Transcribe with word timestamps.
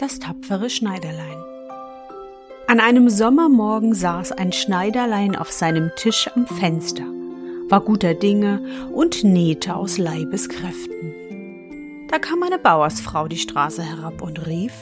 Das 0.00 0.18
tapfere 0.18 0.70
Schneiderlein. 0.70 1.36
An 2.66 2.80
einem 2.80 3.10
Sommermorgen 3.10 3.94
saß 3.94 4.32
ein 4.32 4.52
Schneiderlein 4.52 5.36
auf 5.36 5.50
seinem 5.50 5.90
Tisch 5.96 6.30
am 6.34 6.46
Fenster, 6.46 7.04
war 7.68 7.80
guter 7.80 8.14
Dinge 8.14 8.62
und 8.92 9.24
nähte 9.24 9.76
aus 9.76 9.98
Leibeskräften. 9.98 11.14
Da 12.08 12.18
kam 12.18 12.42
eine 12.42 12.58
Bauersfrau 12.58 13.28
die 13.28 13.38
Straße 13.38 13.82
herab 13.82 14.22
und 14.22 14.46
rief 14.46 14.72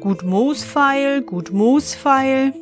Gut 0.00 0.22
Moosfeil, 0.22 1.22
gut 1.22 1.50
Moosfeil. 1.50 2.52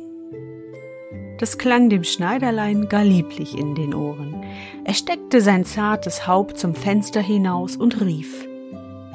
Das 1.39 1.57
klang 1.57 1.89
dem 1.89 2.05
Schneiderlein 2.05 2.87
gar 2.87 3.03
lieblich 3.03 3.57
in 3.57 3.75
den 3.75 3.93
Ohren. 3.93 4.45
Er 4.85 4.93
steckte 4.93 5.41
sein 5.41 5.65
zartes 5.65 6.25
Haupt 6.25 6.57
zum 6.57 6.75
Fenster 6.75 7.19
hinaus 7.19 7.75
und 7.75 7.99
rief 7.99 8.47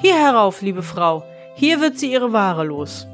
Hier 0.03 0.17
herauf, 0.17 0.61
liebe 0.61 0.83
Frau, 0.83 1.25
hier 1.59 1.81
wird 1.81 1.99
sie 1.99 2.13
ihre 2.13 2.33
Ware 2.33 2.65
los. 2.65 3.09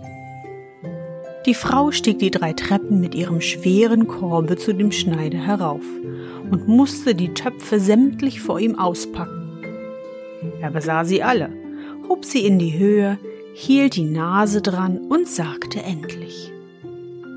Die 1.47 1.55
Frau 1.55 1.93
stieg 1.93 2.19
die 2.19 2.31
drei 2.31 2.53
Treppen 2.53 3.01
mit 3.01 3.15
ihrem 3.15 3.41
schweren 3.41 4.07
Korbe 4.07 4.59
zu 4.59 4.75
dem 4.75 4.93
Schneider 4.93 5.39
herauf 5.39 5.83
und 6.51 6.69
musste 6.69 7.15
die 7.15 7.33
Töpfe 7.33 7.81
sämtlich 7.81 8.43
vor 8.43 8.61
ihm 8.61 8.79
auspacken. 8.79 9.65
Er 10.61 10.71
besah 10.71 11.07
sie 11.07 11.23
alle, 11.23 11.49
hob 12.07 12.27
sie 12.27 12.45
in 12.45 12.59
die 12.59 12.79
Höhe, 12.79 13.19
hielt 13.55 13.97
die 13.97 14.05
Nase 14.05 14.61
dran 14.61 14.99
und 14.99 15.27
sagte 15.27 15.83
endlich 15.83 16.53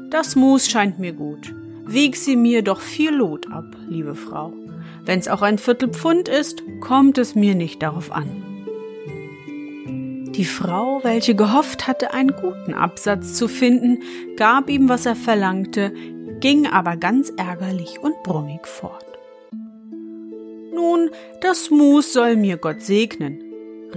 Das 0.09 0.35
Mus 0.35 0.67
scheint 0.67 0.99
mir 0.99 1.13
gut. 1.13 1.55
Wieg 1.85 2.17
sie 2.17 2.35
mir 2.35 2.63
doch 2.63 2.81
viel 2.81 3.15
Lot 3.15 3.49
ab, 3.49 3.77
liebe 3.87 4.13
Frau. 4.13 4.51
Wenn's 5.05 5.29
auch 5.29 5.41
ein 5.41 5.57
Viertelpfund 5.57 6.27
ist, 6.27 6.63
kommt 6.81 7.17
es 7.17 7.33
mir 7.33 7.55
nicht 7.55 7.81
darauf 7.81 8.11
an. 8.11 8.46
Die 10.37 10.45
Frau, 10.45 11.03
welche 11.03 11.33
gehofft 11.33 11.87
hatte, 11.87 12.13
einen 12.13 12.31
guten 12.31 12.73
Absatz 12.73 13.33
zu 13.33 13.47
finden, 13.47 14.03
gab 14.37 14.69
ihm, 14.69 14.87
was 14.87 15.07
er 15.07 15.15
verlangte, 15.15 15.91
ging 16.39 16.67
aber 16.67 16.95
ganz 16.95 17.33
ärgerlich 17.37 17.99
und 17.99 18.21
brummig 18.21 18.67
fort. 18.67 19.05
Nun, 20.73 21.09
das 21.41 21.71
Mus 21.71 22.13
soll 22.13 22.35
mir 22.35 22.57
Gott 22.57 22.81
segnen, 22.81 23.41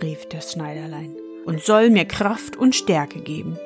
rief 0.03 0.27
das 0.31 0.53
Schneiderlein, 0.53 1.15
und 1.45 1.62
soll 1.62 1.91
mir 1.91 2.06
Kraft 2.06 2.56
und 2.56 2.75
Stärke 2.75 3.21
geben 3.21 3.59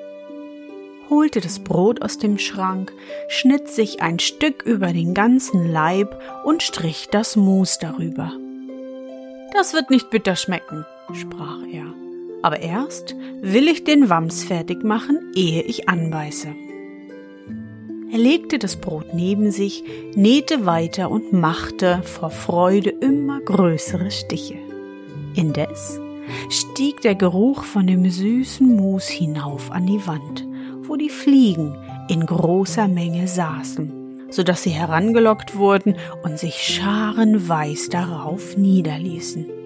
holte 1.11 1.41
das 1.41 1.61
Brot 1.61 2.03
aus 2.03 2.19
dem 2.19 2.39
Schrank, 2.39 2.93
schnitt 3.29 3.69
sich 3.69 4.03
ein 4.03 4.19
Stück 4.19 4.63
über 4.65 4.93
den 4.93 5.15
ganzen 5.15 5.71
Leib 5.71 6.21
und 6.45 6.63
strich 6.63 7.09
das 7.11 7.37
Mus 7.37 7.79
darüber. 7.79 8.33
Das 9.53 9.75
wird 9.75 9.91
nicht 9.91 10.11
bitter 10.11 10.35
schmecken, 10.35 10.85
sprach 11.13 11.61
er 11.71 12.04
aber 12.45 12.61
erst 12.61 13.17
will 13.41 13.69
ich 13.69 13.85
den 13.85 14.11
Wams 14.11 14.45
fertig 14.45 14.85
machen, 14.85 15.33
ehe 15.35 15.63
ich 15.63 15.89
anbeiße. 15.89 16.49
Er 18.13 18.19
legte 18.19 18.59
das 18.59 18.77
Brot 18.77 19.15
neben 19.15 19.51
sich, 19.51 19.83
nähte 20.15 20.67
weiter 20.67 21.11
und 21.11 21.33
machte 21.33 22.03
vor 22.03 22.31
Freude 22.31 22.91
immer 22.91 23.41
größere 23.41 24.11
Stiche. 24.11 24.59
Indes 25.35 25.99
stieg 26.51 27.01
der 27.01 27.15
Geruch 27.15 27.65
von 27.65 27.87
dem 27.87 28.11
süßen 28.11 28.77
Mus 28.77 29.09
hinauf 29.09 29.71
an 29.71 29.87
die 29.87 30.07
Wand, 30.07 30.47
wo 30.83 30.97
die 30.97 31.09
Fliegen 31.09 31.79
in 32.11 32.27
großer 32.27 32.89
Menge 32.89 33.27
saßen, 33.27 34.27
so 34.29 34.43
dass 34.43 34.63
sie 34.63 34.71
herangelockt 34.71 35.57
wurden 35.57 35.97
und 36.23 36.39
sich 36.39 36.57
scharenweis 36.57 37.89
darauf 37.89 38.59
niederließen. 38.59 39.64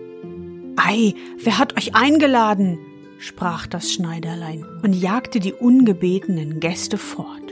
Ei, 0.81 1.15
wer 1.43 1.59
hat 1.59 1.77
euch 1.77 1.97
eingeladen? 1.97 2.79
sprach 3.19 3.67
das 3.67 3.93
Schneiderlein 3.93 4.65
und 4.85 4.93
jagte 4.93 5.41
die 5.41 5.53
ungebetenen 5.53 6.61
Gäste 6.61 6.99
fort. 6.99 7.43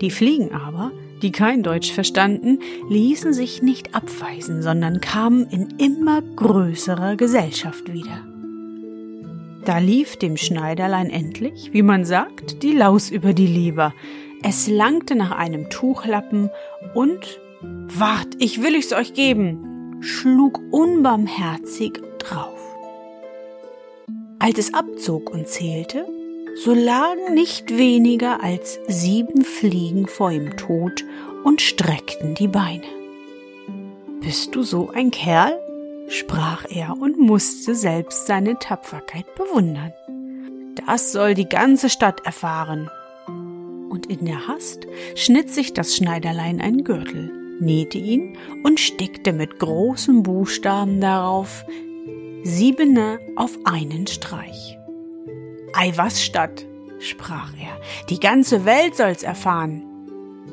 Die 0.00 0.10
Fliegen 0.10 0.50
aber, 0.52 0.90
die 1.22 1.30
kein 1.30 1.62
Deutsch 1.62 1.92
verstanden, 1.92 2.58
ließen 2.88 3.32
sich 3.32 3.62
nicht 3.62 3.94
abweisen, 3.94 4.60
sondern 4.60 5.00
kamen 5.00 5.46
in 5.46 5.74
immer 5.78 6.20
größerer 6.20 7.14
Gesellschaft 7.14 7.92
wieder. 7.92 8.26
Da 9.64 9.78
lief 9.78 10.16
dem 10.16 10.36
Schneiderlein 10.36 11.10
endlich, 11.10 11.72
wie 11.72 11.82
man 11.82 12.04
sagt, 12.04 12.64
die 12.64 12.72
Laus 12.72 13.08
über 13.08 13.34
die 13.34 13.46
Leber. 13.46 13.94
Es 14.42 14.66
langte 14.66 15.14
nach 15.14 15.30
einem 15.30 15.70
Tuchlappen 15.70 16.50
und 16.94 17.38
Wart, 17.62 18.34
ich 18.40 18.62
will 18.62 18.74
ich's 18.74 18.92
euch 18.92 19.14
geben, 19.14 20.00
schlug 20.00 20.60
unbarmherzig 20.72 22.00
drauf. 22.28 22.58
Als 24.38 24.58
es 24.58 24.74
abzog 24.74 25.30
und 25.30 25.48
zählte, 25.48 26.06
so 26.64 26.74
lagen 26.74 27.34
nicht 27.34 27.76
weniger 27.76 28.42
als 28.42 28.78
sieben 28.86 29.44
Fliegen 29.44 30.06
vor 30.06 30.30
ihm 30.30 30.56
tot 30.56 31.04
und 31.44 31.60
streckten 31.60 32.34
die 32.34 32.48
Beine. 32.48 32.84
Bist 34.20 34.54
du 34.54 34.62
so 34.62 34.90
ein 34.90 35.10
Kerl? 35.10 35.58
sprach 36.08 36.64
er 36.70 36.96
und 36.98 37.18
musste 37.18 37.74
selbst 37.74 38.26
seine 38.26 38.58
Tapferkeit 38.58 39.26
bewundern. 39.34 39.92
Das 40.86 41.12
soll 41.12 41.34
die 41.34 41.48
ganze 41.48 41.90
Stadt 41.90 42.24
erfahren. 42.24 42.90
Und 43.26 44.06
in 44.06 44.24
der 44.24 44.48
Hast 44.48 44.86
schnitt 45.14 45.50
sich 45.50 45.74
das 45.74 45.94
Schneiderlein 45.94 46.60
einen 46.60 46.82
Gürtel, 46.84 47.30
nähte 47.60 47.98
ihn 47.98 48.38
und 48.64 48.80
stickte 48.80 49.32
mit 49.32 49.58
großen 49.58 50.22
Buchstaben 50.22 51.00
darauf 51.00 51.64
Siebene 52.44 53.18
auf 53.36 53.58
einen 53.64 54.06
Streich. 54.06 54.78
Ei 55.74 55.92
was 55.96 56.22
statt, 56.22 56.66
sprach 57.00 57.52
er, 57.60 57.80
die 58.08 58.20
ganze 58.20 58.64
Welt 58.64 58.96
soll's 58.96 59.22
erfahren. 59.22 59.82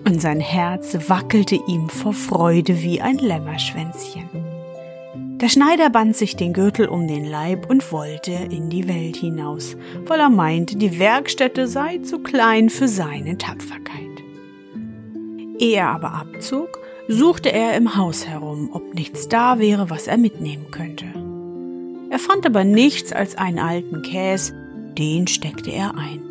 Und 0.05 0.21
sein 0.21 0.39
Herz 0.39 0.97
wackelte 1.07 1.59
ihm 1.67 1.89
vor 1.89 2.13
Freude 2.13 2.81
wie 2.81 3.01
ein 3.01 3.17
Lämmerschwänzchen. 3.17 4.29
Der 5.41 5.49
Schneider 5.49 5.89
band 5.89 6.15
sich 6.15 6.35
den 6.35 6.53
Gürtel 6.53 6.87
um 6.87 7.07
den 7.07 7.25
Leib 7.25 7.69
und 7.69 7.91
wollte 7.91 8.31
in 8.31 8.69
die 8.69 8.87
Welt 8.87 9.17
hinaus, 9.17 9.75
weil 10.05 10.19
er 10.19 10.29
meinte, 10.29 10.77
die 10.77 10.97
Werkstätte 10.99 11.67
sei 11.67 11.99
zu 11.99 12.19
klein 12.19 12.69
für 12.69 12.87
seine 12.87 13.37
Tapferkeit. 13.37 13.95
Ehe 15.59 15.77
er 15.77 15.89
aber 15.89 16.13
abzog, 16.13 16.79
suchte 17.07 17.51
er 17.51 17.75
im 17.75 17.95
Haus 17.95 18.27
herum, 18.27 18.69
ob 18.73 18.93
nichts 18.93 19.27
da 19.27 19.59
wäre, 19.59 19.89
was 19.89 20.07
er 20.07 20.17
mitnehmen 20.17 20.71
könnte. 20.71 21.24
Er 22.15 22.19
fand 22.19 22.45
aber 22.45 22.63
nichts 22.63 23.11
als 23.11 23.37
einen 23.37 23.59
alten 23.59 24.01
Käs, 24.01 24.53
den 24.97 25.27
steckte 25.27 25.69
er 25.69 25.97
ein. 25.97 26.21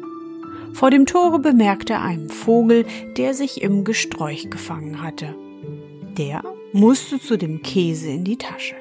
Vor 0.73 0.91
dem 0.91 1.05
Tore 1.05 1.39
bemerkte 1.39 1.93
er 1.93 2.01
einen 2.01 2.31
Vogel, 2.31 2.87
der 3.19 3.35
sich 3.35 3.61
im 3.61 3.85
Gesträuch 3.85 4.49
gefangen 4.49 5.03
hatte. 5.03 5.35
Der 6.17 6.43
musste 6.73 7.21
zu 7.21 7.37
dem 7.37 7.61
Käse 7.61 8.09
in 8.09 8.25
die 8.25 8.39
Tasche. 8.39 8.77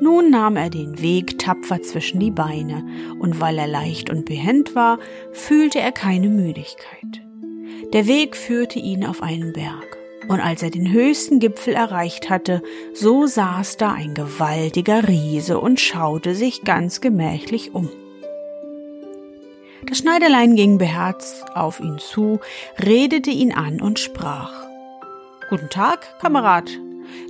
Nun 0.00 0.30
nahm 0.30 0.54
er 0.54 0.70
den 0.70 1.02
Weg 1.02 1.40
tapfer 1.40 1.82
zwischen 1.82 2.20
die 2.20 2.30
Beine, 2.30 2.86
und 3.18 3.40
weil 3.40 3.58
er 3.58 3.66
leicht 3.66 4.10
und 4.10 4.26
behend 4.26 4.76
war, 4.76 5.00
fühlte 5.32 5.80
er 5.80 5.90
keine 5.90 6.28
Müdigkeit. 6.28 7.20
Der 7.92 8.06
Weg 8.06 8.36
führte 8.36 8.78
ihn 8.78 9.04
auf 9.04 9.24
einen 9.24 9.52
Berg 9.52 9.97
und 10.28 10.40
als 10.40 10.62
er 10.62 10.70
den 10.70 10.92
höchsten 10.92 11.40
Gipfel 11.40 11.74
erreicht 11.74 12.30
hatte, 12.30 12.62
so 12.92 13.26
saß 13.26 13.78
da 13.78 13.92
ein 13.92 14.14
gewaltiger 14.14 15.08
Riese 15.08 15.58
und 15.58 15.80
schaute 15.80 16.34
sich 16.34 16.62
ganz 16.62 17.00
gemächlich 17.00 17.74
um. 17.74 17.88
Das 19.86 19.98
Schneiderlein 19.98 20.54
ging 20.54 20.76
beherzt 20.76 21.46
auf 21.54 21.80
ihn 21.80 21.98
zu, 21.98 22.40
redete 22.78 23.30
ihn 23.30 23.52
an 23.52 23.80
und 23.80 23.98
sprach. 23.98 24.66
Guten 25.48 25.70
Tag, 25.70 26.18
Kamerad. 26.20 26.70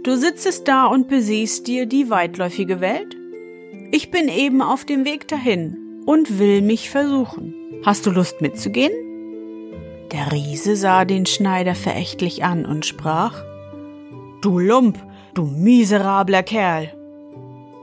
Du 0.02 0.16
sitzest 0.16 0.66
da 0.66 0.86
und 0.86 1.06
besiehst 1.06 1.68
dir 1.68 1.86
die 1.86 2.10
weitläufige 2.10 2.80
Welt? 2.80 3.16
Ich 3.92 4.10
bin 4.10 4.28
eben 4.28 4.60
auf 4.60 4.84
dem 4.84 5.04
Weg 5.04 5.28
dahin 5.28 6.02
und 6.04 6.40
will 6.40 6.62
mich 6.62 6.90
versuchen. 6.90 7.54
Hast 7.84 8.06
du 8.06 8.10
Lust 8.10 8.40
mitzugehen? 8.40 9.07
Der 10.12 10.32
Riese 10.32 10.76
sah 10.76 11.04
den 11.04 11.26
Schneider 11.26 11.74
verächtlich 11.74 12.44
an 12.44 12.64
und 12.64 12.86
sprach 12.86 13.42
Du 14.40 14.58
Lump, 14.58 14.98
du 15.34 15.44
miserabler 15.44 16.42
Kerl. 16.42 16.92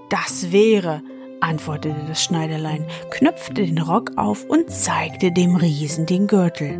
Das 0.09 0.51
wäre, 0.51 1.01
antwortete 1.41 2.05
das 2.07 2.23
Schneiderlein, 2.23 2.85
knöpfte 3.11 3.65
den 3.65 3.79
Rock 3.79 4.11
auf 4.15 4.45
und 4.45 4.71
zeigte 4.71 5.31
dem 5.31 5.55
Riesen 5.55 6.05
den 6.05 6.27
Gürtel. 6.27 6.79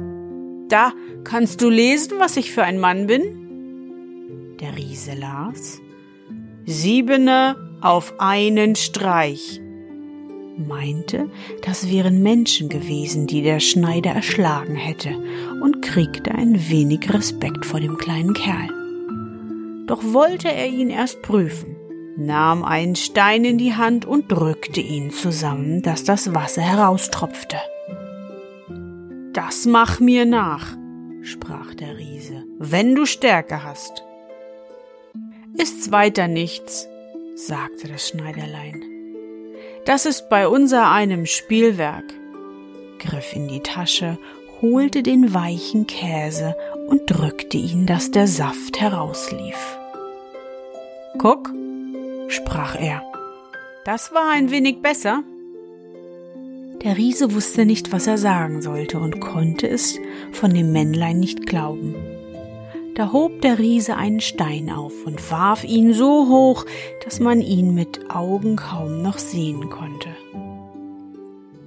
Da 0.70 0.94
kannst 1.24 1.62
du 1.62 1.70
lesen, 1.70 2.20
was 2.20 2.38
ich 2.38 2.52
für 2.52 2.64
ein 2.64 2.80
Mann 2.80 3.08
bin? 3.08 4.58
Der 4.60 4.76
Riese 4.76 5.14
las 5.14 5.82
Siebene 6.66 7.56
auf 7.82 8.16
einen 8.18 8.76
Streich, 8.76 9.62
meinte, 10.58 11.30
das 11.64 11.90
wären 11.90 12.24
Menschen 12.24 12.70
gewesen, 12.70 13.28
die 13.28 13.42
der 13.42 13.60
Schneider 13.60 14.12
erschlagen 14.12 14.76
hätte, 14.76 15.16
und 15.62 15.82
kriegte 15.82 16.34
ein 16.34 16.70
wenig 16.70 17.14
Respekt 17.14 17.66
vor 17.66 17.80
dem 17.80 17.98
kleinen 17.98 18.34
Kerl. 18.34 18.70
Doch 19.88 20.04
wollte 20.04 20.52
er 20.52 20.68
ihn 20.68 20.90
erst 20.90 21.22
prüfen, 21.22 21.76
nahm 22.18 22.64
einen 22.64 22.96
Stein 22.96 23.46
in 23.46 23.58
die 23.58 23.76
Hand 23.76 24.06
und 24.06 24.32
drückte 24.32 24.82
ihn 24.82 25.12
zusammen, 25.12 25.82
dass 25.82 26.04
das 26.04 26.34
Wasser 26.34 26.62
heraustropfte. 26.62 27.58
Das 29.34 29.66
mach 29.66 30.00
mir 30.00 30.26
nach, 30.26 30.78
sprach 31.22 31.74
der 31.76 31.98
Riese, 31.98 32.44
wenn 32.58 32.96
du 32.96 33.06
Stärke 33.06 33.64
hast. 33.64 34.04
Ist's 35.58 35.92
weiter 35.92 36.28
nichts, 36.28 36.88
sagte 37.36 37.88
das 37.88 38.10
Schneiderlein. 38.10 38.95
Das 39.86 40.08
ist 40.08 40.30
bei 40.30 40.48
unser 40.48 40.92
einem 40.92 41.28
Spielwerk, 41.28 42.06
griff 42.98 43.36
in 43.36 43.48
die 43.48 43.60
Tasche, 43.60 44.18
holte 44.60 45.04
den 45.04 45.36
weichen 45.36 45.86
Käse 45.86 46.56
und 46.88 47.02
drückte 47.06 47.58
ihn, 47.58 47.86
dass 47.86 48.10
der 48.10 48.26
Saft 48.26 48.82
herauslief. 48.82 49.78
Guck, 51.20 51.54
sprach 52.30 52.76
er. 52.80 53.04
Das 53.86 54.12
war 54.12 54.32
ein 54.32 54.50
wenig 54.50 54.82
besser. 54.82 55.22
Der 56.84 56.98
Riese 56.98 57.36
wusste 57.36 57.66
nicht, 57.68 57.92
was 57.92 58.08
er 58.08 58.18
sagen 58.18 58.64
sollte 58.64 59.00
und 59.00 59.20
konnte 59.20 59.68
es 59.68 60.00
von 60.32 60.52
dem 60.52 60.72
Männlein 60.72 61.20
nicht 61.20 61.46
glauben. 61.46 61.94
Da 62.96 63.12
hob 63.12 63.42
der 63.42 63.60
Riese 63.60 63.98
einen 63.98 64.22
Stein 64.22 64.70
auf 64.70 64.94
und 65.06 65.30
warf 65.30 65.66
ihn 65.66 65.94
so 65.94 66.30
hoch, 66.30 66.66
dass 67.04 67.20
man 67.20 67.42
ihn 67.42 67.76
mit 67.76 68.10
Augen 68.10 68.56
kaum 68.56 69.02
noch 69.02 69.18
sehen 69.18 69.70
konnte. 69.70 70.10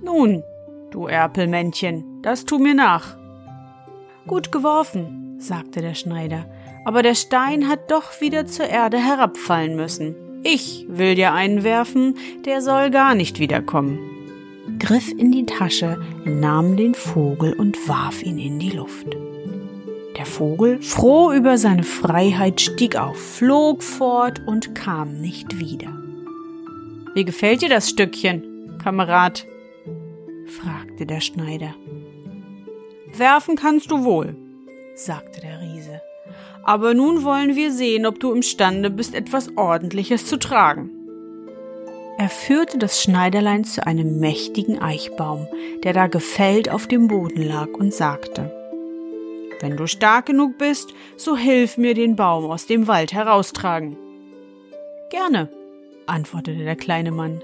Nun, 0.03 0.43
du 0.91 1.07
Erpelmännchen, 1.07 2.23
das 2.23 2.47
tu 2.47 2.59
mir 2.59 2.73
nach. 2.73 3.19
Gut 4.27 4.51
geworfen, 4.51 5.37
sagte 5.39 5.83
der 5.83 5.93
Schneider, 5.93 6.47
aber 6.87 7.03
der 7.03 7.15
Stein 7.15 7.69
hat 7.69 7.91
doch 7.91 8.23
wieder 8.23 8.47
zur 8.47 8.67
Erde 8.67 8.97
herabfallen 8.97 9.77
müssen. 9.77 10.17
Ich 10.45 10.87
will 10.89 11.15
dir 11.15 11.35
einen 11.35 11.63
werfen, 11.63 12.17
der 12.47 12.63
soll 12.63 12.91
gar 12.91 13.15
nicht 13.15 13.39
wiederkommen. 13.39 13.99
Griff 14.79 15.11
in 15.11 15.31
die 15.31 15.45
Tasche, 15.45 16.01
nahm 16.25 16.79
den 16.79 16.95
Vogel 16.95 17.53
und 17.53 17.87
warf 17.87 18.23
ihn 18.23 18.39
in 18.39 18.59
die 18.59 18.71
Luft. 18.71 19.09
Der 20.19 20.27
Vogel, 20.27 20.83
froh 20.83 21.31
über 21.31 21.59
seine 21.59 21.85
Freiheit, 21.85 22.61
stieg 22.61 22.97
auf, 22.97 23.37
flog 23.37 23.85
fort 23.85 24.43
und 24.47 24.75
kam 24.75 25.21
nicht 25.21 25.61
wieder. 25.61 25.97
Wie 27.15 27.25
gefällt 27.25 27.63
dir 27.63 27.69
das 27.69 27.89
Stückchen, 27.89 28.79
Kamerad? 28.83 29.47
fragte 30.47 31.07
der 31.07 31.21
Schneider. 31.21 31.73
Werfen 33.17 33.55
kannst 33.55 33.93
du 33.93 34.05
wohl, 34.05 34.35
sagte 34.97 35.41
der 35.41 35.61
Riese. 35.61 36.01
Aber 36.65 36.95
nun 36.95 37.23
wollen 37.23 37.55
wir 37.55 37.71
sehen, 37.71 38.05
ob 38.05 38.19
du 38.19 38.33
imstande 38.33 38.91
bist, 38.91 39.15
etwas 39.15 39.57
Ordentliches 39.57 40.27
zu 40.27 40.37
tragen. 40.37 40.91
Er 42.19 42.29
führte 42.29 42.79
das 42.79 43.01
Schneiderlein 43.01 43.63
zu 43.63 43.87
einem 43.87 44.19
mächtigen 44.19 44.83
Eichbaum, 44.83 45.47
der 45.85 45.93
da 45.93 46.09
gefällt 46.09 46.69
auf 46.69 46.89
dem 46.89 47.07
Boden 47.07 47.43
lag, 47.43 47.69
und 47.69 47.95
sagte 47.95 48.58
Wenn 49.61 49.77
du 49.77 49.87
stark 49.87 50.27
genug 50.27 50.59
bist, 50.59 50.95
so 51.17 51.37
hilf 51.37 51.77
mir 51.79 51.95
den 51.95 52.17
Baum 52.17 52.51
aus 52.51 52.67
dem 52.67 52.87
Wald 52.87 53.13
heraustragen. 53.13 53.97
Gerne, 55.11 55.49
antwortete 56.07 56.65
der 56.65 56.77
kleine 56.77 57.11
Mann. 57.11 57.43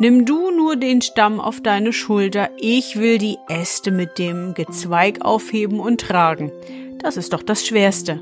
Nimm 0.00 0.24
du 0.24 0.50
nur 0.50 0.74
den 0.74 1.02
Stamm 1.02 1.38
auf 1.38 1.60
deine 1.60 1.92
Schulter, 1.92 2.50
ich 2.58 2.96
will 2.96 3.18
die 3.18 3.36
Äste 3.48 3.92
mit 3.92 4.18
dem 4.18 4.54
Gezweig 4.54 5.24
aufheben 5.24 5.78
und 5.78 6.00
tragen. 6.00 6.50
Das 6.98 7.16
ist 7.16 7.32
doch 7.32 7.42
das 7.42 7.64
Schwerste. 7.64 8.20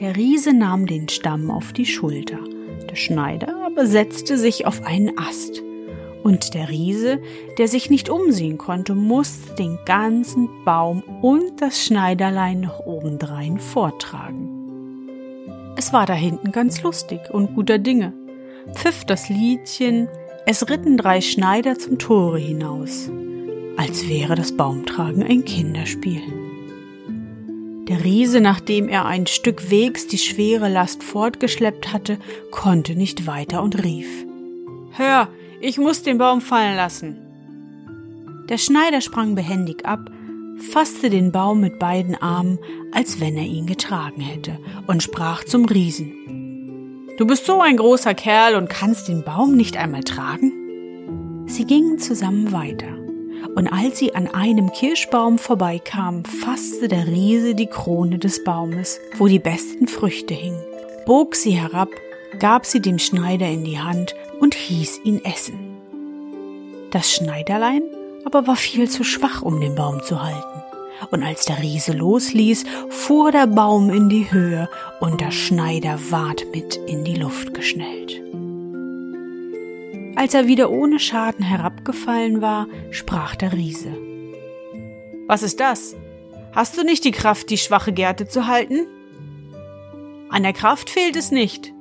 Der 0.00 0.16
Riese 0.16 0.52
nahm 0.52 0.86
den 0.86 1.08
Stamm 1.08 1.50
auf 1.50 1.72
die 1.72 1.86
Schulter, 1.86 2.40
der 2.90 2.96
Schneider 2.96 3.54
aber 3.64 3.86
setzte 3.86 4.36
sich 4.36 4.66
auf 4.66 4.84
einen 4.84 5.18
Ast. 5.18 5.62
Und 6.24 6.54
der 6.54 6.70
Riese, 6.70 7.20
der 7.58 7.68
sich 7.68 7.90
nicht 7.90 8.08
umsehen 8.08 8.56
konnte, 8.56 8.94
musste 8.94 9.54
den 9.56 9.78
ganzen 9.84 10.48
Baum 10.64 11.02
und 11.20 11.60
das 11.60 11.84
Schneiderlein 11.84 12.62
noch 12.62 12.80
obendrein 12.80 13.58
vortragen. 13.58 14.48
Es 15.76 15.92
war 15.92 16.06
da 16.06 16.14
hinten 16.14 16.50
ganz 16.50 16.82
lustig 16.82 17.20
und 17.30 17.54
guter 17.54 17.78
Dinge. 17.78 18.14
Pfiff 18.72 19.04
das 19.04 19.28
Liedchen, 19.28 20.08
es 20.46 20.70
ritten 20.70 20.96
drei 20.96 21.20
Schneider 21.20 21.78
zum 21.78 21.98
Tore 21.98 22.38
hinaus, 22.38 23.10
als 23.76 24.08
wäre 24.08 24.34
das 24.34 24.56
Baumtragen 24.56 25.22
ein 25.22 25.44
Kinderspiel. 25.44 26.22
Der 27.86 28.02
Riese, 28.02 28.40
nachdem 28.40 28.88
er 28.88 29.04
ein 29.04 29.26
Stück 29.26 29.70
Wegs 29.70 30.06
die 30.06 30.16
schwere 30.16 30.70
Last 30.70 31.02
fortgeschleppt 31.02 31.92
hatte, 31.92 32.16
konnte 32.50 32.94
nicht 32.94 33.26
weiter 33.26 33.62
und 33.62 33.84
rief 33.84 34.08
Hör, 34.92 35.28
ich 35.64 35.78
muss 35.78 36.02
den 36.02 36.18
Baum 36.18 36.42
fallen 36.42 36.76
lassen. 36.76 37.16
Der 38.50 38.58
Schneider 38.58 39.00
sprang 39.00 39.34
behendig 39.34 39.86
ab, 39.86 40.10
fasste 40.58 41.08
den 41.08 41.32
Baum 41.32 41.60
mit 41.60 41.78
beiden 41.78 42.14
Armen, 42.14 42.58
als 42.92 43.18
wenn 43.18 43.36
er 43.38 43.44
ihn 43.44 43.66
getragen 43.66 44.20
hätte, 44.20 44.58
und 44.86 45.02
sprach 45.02 45.42
zum 45.44 45.64
Riesen 45.64 46.12
Du 47.16 47.26
bist 47.26 47.46
so 47.46 47.60
ein 47.60 47.78
großer 47.78 48.12
Kerl 48.12 48.56
und 48.56 48.68
kannst 48.68 49.08
den 49.08 49.24
Baum 49.24 49.56
nicht 49.56 49.76
einmal 49.76 50.02
tragen? 50.02 50.52
Sie 51.46 51.64
gingen 51.64 51.98
zusammen 51.98 52.52
weiter 52.52 52.98
und 53.54 53.68
als 53.68 53.98
sie 53.98 54.14
an 54.14 54.26
einem 54.26 54.70
Kirschbaum 54.70 55.38
vorbeikamen, 55.38 56.24
fasste 56.24 56.88
der 56.88 57.06
Riese 57.06 57.54
die 57.54 57.68
Krone 57.68 58.18
des 58.18 58.44
Baumes, 58.44 59.00
wo 59.16 59.28
die 59.28 59.38
besten 59.38 59.86
Früchte 59.86 60.34
hingen, 60.34 60.62
bog 61.06 61.36
sie 61.36 61.52
herab, 61.52 61.88
gab 62.38 62.66
sie 62.66 62.80
dem 62.80 62.98
Schneider 62.98 63.48
in 63.48 63.64
die 63.64 63.78
Hand 63.78 64.14
und 64.40 64.54
hieß 64.54 65.00
ihn 65.04 65.24
essen. 65.24 65.58
Das 66.90 67.12
Schneiderlein 67.12 67.82
aber 68.24 68.46
war 68.46 68.56
viel 68.56 68.88
zu 68.88 69.04
schwach, 69.04 69.42
um 69.42 69.60
den 69.60 69.74
Baum 69.74 70.02
zu 70.02 70.22
halten. 70.22 70.62
Und 71.10 71.22
als 71.22 71.44
der 71.44 71.60
Riese 71.60 71.92
losließ, 71.92 72.64
fuhr 72.88 73.32
der 73.32 73.46
Baum 73.46 73.90
in 73.90 74.08
die 74.08 74.30
Höhe 74.32 74.68
und 75.00 75.20
der 75.20 75.30
Schneider 75.30 75.98
ward 76.10 76.46
mit 76.52 76.76
in 76.76 77.04
die 77.04 77.16
Luft 77.16 77.52
geschnellt. 77.52 78.20
Als 80.16 80.32
er 80.32 80.46
wieder 80.46 80.70
ohne 80.70 81.00
Schaden 81.00 81.44
herabgefallen 81.44 82.40
war, 82.40 82.66
sprach 82.90 83.34
der 83.34 83.52
Riese. 83.52 83.92
Was 85.26 85.42
ist 85.42 85.60
das? 85.60 85.96
Hast 86.52 86.78
du 86.78 86.84
nicht 86.84 87.04
die 87.04 87.10
Kraft, 87.10 87.50
die 87.50 87.58
schwache 87.58 87.92
Gerte 87.92 88.28
zu 88.28 88.46
halten? 88.46 88.86
An 90.30 90.44
der 90.44 90.52
Kraft 90.52 90.88
fehlt 90.88 91.16
es 91.16 91.30
nicht, 91.30 91.72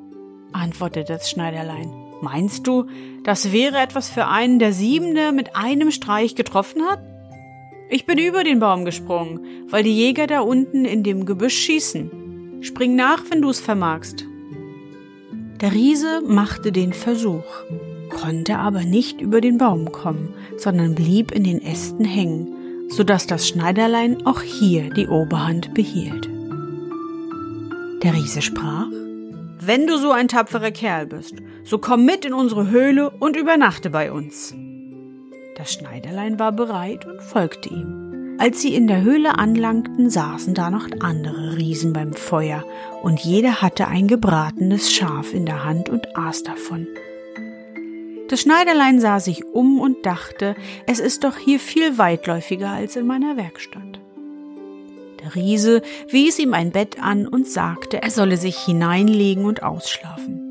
antwortete 0.51 1.13
das 1.13 1.29
Schneiderlein. 1.29 2.02
Meinst 2.23 2.65
du, 2.67 2.85
das 3.23 3.51
wäre 3.51 3.77
etwas 3.77 4.09
für 4.09 4.27
einen, 4.27 4.57
der 4.57 4.73
Siebende 4.73 5.31
mit 5.31 5.55
einem 5.55 5.91
Streich 5.91 6.35
getroffen 6.35 6.81
hat? 6.83 6.99
Ich 7.89 8.05
bin 8.05 8.17
über 8.17 8.43
den 8.43 8.59
Baum 8.59 8.85
gesprungen, 8.85 9.41
weil 9.69 9.83
die 9.83 9.95
Jäger 9.95 10.25
da 10.25 10.39
unten 10.39 10.85
in 10.85 11.03
dem 11.03 11.25
Gebüsch 11.25 11.57
schießen. 11.57 12.61
Spring 12.61 12.95
nach, 12.95 13.23
wenn 13.29 13.41
du 13.41 13.49
es 13.49 13.59
vermagst. 13.59 14.25
Der 15.61 15.73
Riese 15.73 16.21
machte 16.25 16.71
den 16.71 16.93
Versuch 16.93 17.43
konnte 18.13 18.57
aber 18.57 18.83
nicht 18.83 19.21
über 19.21 19.41
den 19.41 19.57
Baum 19.57 19.91
kommen, 19.91 20.33
sondern 20.57 20.95
blieb 20.95 21.31
in 21.31 21.43
den 21.43 21.61
Ästen 21.61 22.05
hängen, 22.05 22.89
so 22.89 23.03
dass 23.03 23.27
das 23.27 23.47
Schneiderlein 23.47 24.25
auch 24.25 24.41
hier 24.41 24.89
die 24.91 25.07
Oberhand 25.07 25.73
behielt. 25.73 26.29
Der 28.03 28.13
Riese 28.13 28.41
sprach, 28.41 28.87
wenn 29.59 29.87
du 29.87 29.97
so 29.97 30.11
ein 30.11 30.27
tapferer 30.27 30.71
Kerl 30.71 31.07
bist, 31.07 31.35
so 31.63 31.77
komm 31.77 32.05
mit 32.05 32.25
in 32.25 32.33
unsere 32.33 32.69
Höhle 32.69 33.09
und 33.09 33.35
übernachte 33.35 33.89
bei 33.89 34.11
uns. 34.11 34.53
Das 35.55 35.71
Schneiderlein 35.71 36.39
war 36.39 36.51
bereit 36.51 37.05
und 37.05 37.21
folgte 37.21 37.69
ihm. 37.69 38.35
Als 38.39 38.61
sie 38.61 38.73
in 38.75 38.87
der 38.87 39.03
Höhle 39.03 39.37
anlangten, 39.37 40.09
saßen 40.09 40.53
da 40.53 40.69
noch 40.69 40.87
andere 40.99 41.55
Riesen 41.55 41.93
beim 41.93 42.13
Feuer, 42.13 42.65
und 43.03 43.19
jeder 43.19 43.61
hatte 43.61 43.87
ein 43.87 44.07
gebratenes 44.07 44.91
Schaf 44.91 45.33
in 45.33 45.45
der 45.45 45.63
Hand 45.63 45.87
und 45.87 46.17
aß 46.17 46.43
davon. 46.43 46.87
Das 48.29 48.41
Schneiderlein 48.41 48.99
sah 48.99 49.19
sich 49.19 49.45
um 49.45 49.79
und 49.79 50.05
dachte, 50.05 50.55
es 50.87 50.99
ist 50.99 51.23
doch 51.23 51.37
hier 51.37 51.59
viel 51.59 51.97
weitläufiger 51.97 52.71
als 52.71 52.95
in 52.95 53.05
meiner 53.05 53.37
Werkstatt. 53.37 53.99
Der 55.23 55.35
Riese 55.35 55.81
wies 56.09 56.39
ihm 56.39 56.53
ein 56.53 56.71
Bett 56.71 57.01
an 57.01 57.27
und 57.27 57.47
sagte, 57.47 58.01
er 58.01 58.09
solle 58.09 58.37
sich 58.37 58.57
hineinlegen 58.57 59.45
und 59.45 59.61
ausschlafen. 59.61 60.42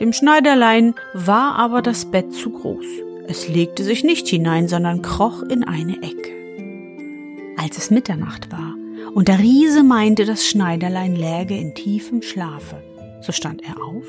Dem 0.00 0.12
Schneiderlein 0.12 0.94
war 1.12 1.54
aber 1.54 1.80
das 1.80 2.06
Bett 2.06 2.34
zu 2.34 2.50
groß. 2.50 2.84
Es 3.28 3.48
legte 3.48 3.84
sich 3.84 4.02
nicht 4.02 4.26
hinein, 4.26 4.66
sondern 4.66 5.02
kroch 5.02 5.42
in 5.42 5.62
eine 5.62 6.02
Ecke. 6.02 6.32
Als 7.56 7.78
es 7.78 7.90
Mitternacht 7.90 8.50
war 8.50 8.74
und 9.14 9.28
der 9.28 9.38
Riese 9.38 9.84
meinte, 9.84 10.24
das 10.24 10.46
Schneiderlein 10.46 11.14
läge 11.14 11.56
in 11.56 11.76
tiefem 11.76 12.22
Schlafe, 12.22 12.82
so 13.20 13.30
stand 13.30 13.62
er 13.62 13.80
auf, 13.82 14.04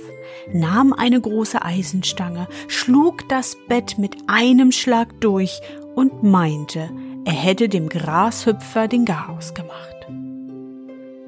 nahm 0.51 0.91
eine 0.91 1.21
große 1.21 1.61
Eisenstange, 1.61 2.47
schlug 2.67 3.29
das 3.29 3.55
Bett 3.67 3.99
mit 3.99 4.17
einem 4.25 4.71
Schlag 4.71 5.21
durch 5.21 5.61
und 5.93 6.23
meinte, 6.23 6.89
er 7.25 7.33
hätte 7.33 7.69
dem 7.69 7.89
Grashüpfer 7.89 8.87
den 8.87 9.05
Garaus 9.05 9.53
gemacht. 9.53 9.95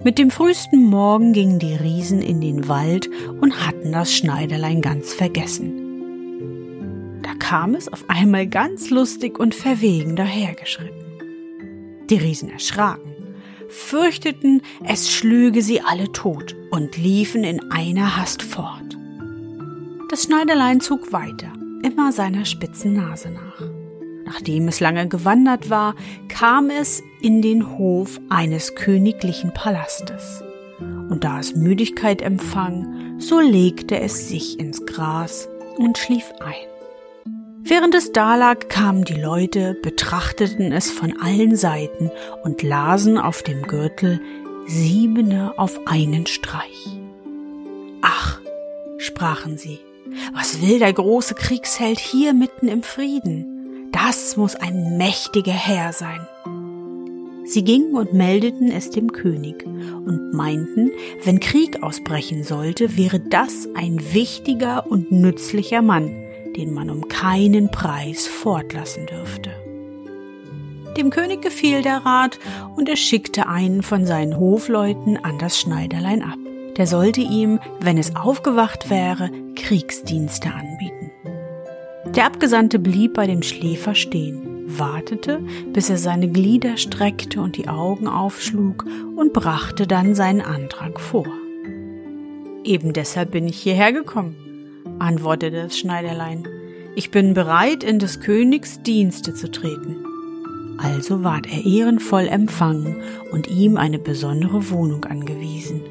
Mit 0.03 0.19
dem 0.19 0.29
frühesten 0.29 0.83
Morgen 0.83 1.33
gingen 1.33 1.57
die 1.57 1.75
Riesen 1.75 2.21
in 2.21 2.39
den 2.39 2.67
Wald 2.67 3.09
und 3.41 3.65
hatten 3.65 3.91
das 3.91 4.13
Schneiderlein 4.13 4.81
ganz 4.81 5.11
vergessen. 5.11 7.21
Da 7.23 7.33
kam 7.39 7.73
es 7.73 7.91
auf 7.91 8.05
einmal 8.07 8.47
ganz 8.47 8.91
lustig 8.91 9.39
und 9.39 9.55
verwegen 9.55 10.15
dahergeschritten. 10.15 11.03
Die 12.09 12.17
Riesen 12.17 12.49
erschraken, 12.49 13.11
fürchteten, 13.69 14.61
es 14.85 15.11
schlüge 15.11 15.63
sie 15.63 15.81
alle 15.81 16.11
tot 16.11 16.55
und 16.69 16.95
liefen 16.95 17.43
in 17.43 17.71
einer 17.71 18.17
Hast 18.17 18.43
fort. 18.43 18.95
Das 20.09 20.23
Schneiderlein 20.23 20.79
zog 20.79 21.11
weiter, 21.11 21.51
immer 21.83 22.11
seiner 22.11 22.45
spitzen 22.45 22.93
Nase 22.93 23.31
nach. 23.31 23.76
Nachdem 24.27 24.67
es 24.67 24.81
lange 24.81 25.07
gewandert 25.07 25.69
war, 25.69 25.95
kam 26.27 26.69
es 26.69 27.01
in 27.21 27.41
den 27.41 27.77
Hof 27.77 28.19
eines 28.27 28.75
königlichen 28.75 29.53
Palastes. 29.53 30.43
Und 30.79 31.23
da 31.23 31.39
es 31.39 31.55
Müdigkeit 31.55 32.21
empfang, 32.21 33.15
so 33.19 33.39
legte 33.39 33.97
es 34.01 34.27
sich 34.27 34.59
ins 34.59 34.85
Gras 34.85 35.47
und 35.77 35.97
schlief 35.97 36.33
ein. 36.41 37.31
Während 37.63 37.95
es 37.95 38.11
dalag, 38.11 38.67
kamen 38.67 39.05
die 39.05 39.13
Leute, 39.19 39.77
betrachteten 39.81 40.73
es 40.73 40.91
von 40.91 41.21
allen 41.21 41.55
Seiten 41.55 42.11
und 42.43 42.63
lasen 42.63 43.17
auf 43.17 43.43
dem 43.43 43.61
Gürtel 43.61 44.19
Siebene 44.65 45.53
auf 45.55 45.79
einen 45.87 46.25
Streich. 46.25 46.99
Ach, 48.01 48.41
sprachen 48.97 49.57
sie, 49.57 49.79
was 50.33 50.61
will 50.61 50.79
der 50.79 50.91
große 50.91 51.35
Kriegsheld 51.35 51.99
hier 51.99 52.33
mitten 52.33 52.67
im 52.67 52.83
Frieden? 52.83 53.56
Das 53.91 54.37
muss 54.37 54.55
ein 54.55 54.97
mächtiger 54.97 55.53
Herr 55.53 55.93
sein. 55.93 56.27
Sie 57.45 57.63
gingen 57.63 57.95
und 57.95 58.13
meldeten 58.13 58.71
es 58.71 58.89
dem 58.89 59.13
König 59.13 59.65
und 59.65 60.33
meinten, 60.33 60.91
wenn 61.23 61.39
Krieg 61.39 61.81
ausbrechen 61.81 62.43
sollte, 62.43 62.97
wäre 62.97 63.21
das 63.21 63.69
ein 63.73 64.01
wichtiger 64.13 64.91
und 64.91 65.11
nützlicher 65.13 65.81
Mann, 65.81 66.13
den 66.57 66.73
man 66.73 66.89
um 66.89 67.07
keinen 67.07 67.71
Preis 67.71 68.27
fortlassen 68.27 69.05
dürfte. 69.05 69.51
Dem 70.97 71.09
König 71.09 71.41
gefiel 71.41 71.83
der 71.83 72.05
Rat 72.05 72.37
und 72.75 72.89
er 72.89 72.97
schickte 72.97 73.47
einen 73.47 73.81
von 73.81 74.05
seinen 74.05 74.37
Hofleuten 74.37 75.15
an 75.15 75.37
das 75.37 75.59
Schneiderlein 75.59 76.23
ab. 76.23 76.39
Der 76.75 76.87
sollte 76.87 77.21
ihm, 77.21 77.59
wenn 77.79 77.97
es 77.97 78.15
aufgewacht 78.15 78.89
wäre, 78.89 79.29
Kriegsdienste 79.55 80.49
anbieten. 80.49 80.96
Der 82.15 82.25
Abgesandte 82.25 82.79
blieb 82.79 83.13
bei 83.13 83.27
dem 83.27 83.43
Schläfer 83.43 83.93
stehen, 83.93 84.63
wartete, 84.65 85.39
bis 85.73 85.89
er 85.89 85.97
seine 85.97 86.27
Glieder 86.27 86.77
streckte 86.77 87.41
und 87.41 87.57
die 87.57 87.67
Augen 87.67 88.07
aufschlug 88.07 88.85
und 89.15 89.33
brachte 89.33 89.87
dann 89.87 90.15
seinen 90.15 90.41
Antrag 90.41 90.99
vor. 90.99 91.27
Eben 92.63 92.93
deshalb 92.93 93.31
bin 93.31 93.47
ich 93.47 93.57
hierher 93.57 93.93
gekommen, 93.93 94.35
antwortete 94.99 95.63
das 95.63 95.77
Schneiderlein. 95.77 96.47
Ich 96.95 97.11
bin 97.11 97.33
bereit, 97.33 97.83
in 97.83 97.99
des 97.99 98.19
Königs 98.19 98.81
Dienste 98.81 99.33
zu 99.33 99.51
treten. 99.51 99.97
Also 100.79 101.23
ward 101.23 101.47
er 101.51 101.65
ehrenvoll 101.65 102.27
empfangen 102.27 102.97
und 103.31 103.47
ihm 103.47 103.77
eine 103.77 103.99
besondere 103.99 104.69
Wohnung 104.69 105.05
angewiesen. 105.05 105.81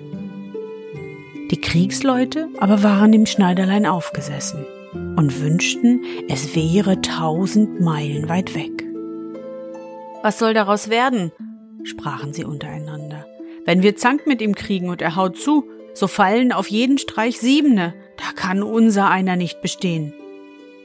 Die 1.51 1.61
Kriegsleute 1.61 2.49
aber 2.59 2.83
waren 2.83 3.13
dem 3.13 3.27
Schneiderlein 3.27 3.87
aufgesessen 3.87 4.67
und 5.17 5.41
wünschten, 5.41 6.05
es 6.29 6.55
wäre 6.55 7.01
tausend 7.01 7.81
Meilen 7.81 8.29
weit 8.29 8.55
weg. 8.55 8.85
Was 10.23 10.39
soll 10.39 10.55
daraus 10.55 10.89
werden? 10.89 11.33
sprachen 11.85 12.33
sie 12.33 12.45
untereinander. 12.45 13.27
Wenn 13.65 13.83
wir 13.83 13.97
Zank 13.97 14.27
mit 14.27 14.41
ihm 14.43 14.55
kriegen 14.55 14.89
und 14.89 15.01
er 15.03 15.17
haut 15.17 15.37
zu, 15.39 15.65
so 15.95 16.07
fallen 16.07 16.53
auf 16.53 16.69
jeden 16.69 16.99
Streich 16.99 17.39
Siebene, 17.39 17.95
da 18.17 18.33
kann 18.35 18.63
unser 18.63 19.09
einer 19.11 19.37
nicht 19.37 19.61
bestehen. 19.63 20.13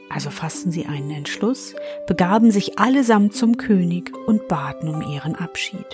Also 0.10 0.30
fassten 0.30 0.72
sie 0.72 0.86
einen 0.86 1.12
Entschluss, 1.12 1.74
begaben 2.08 2.52
sich 2.52 2.80
allesamt 2.80 3.36
zum 3.36 3.58
König 3.58 4.12
und 4.28 4.48
baten 4.48 4.90
um 4.90 5.02
ihren 5.02 5.36
Abschied. 5.36 5.86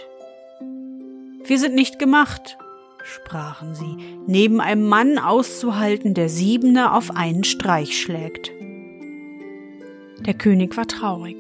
Wir 1.46 1.60
sind 1.60 1.76
nicht 1.76 2.00
gemacht, 2.00 2.58
sprachen 3.08 3.74
sie, 3.74 3.96
neben 4.28 4.60
einem 4.60 4.86
Mann 4.88 5.18
auszuhalten, 5.18 6.14
der 6.14 6.30
Siebene 6.30 6.94
auf 6.94 7.16
einen 7.16 7.44
Streich 7.44 8.02
schlägt. 8.02 8.52
Der 10.26 10.34
König 10.34 10.76
war 10.76 10.88
traurig, 10.88 11.38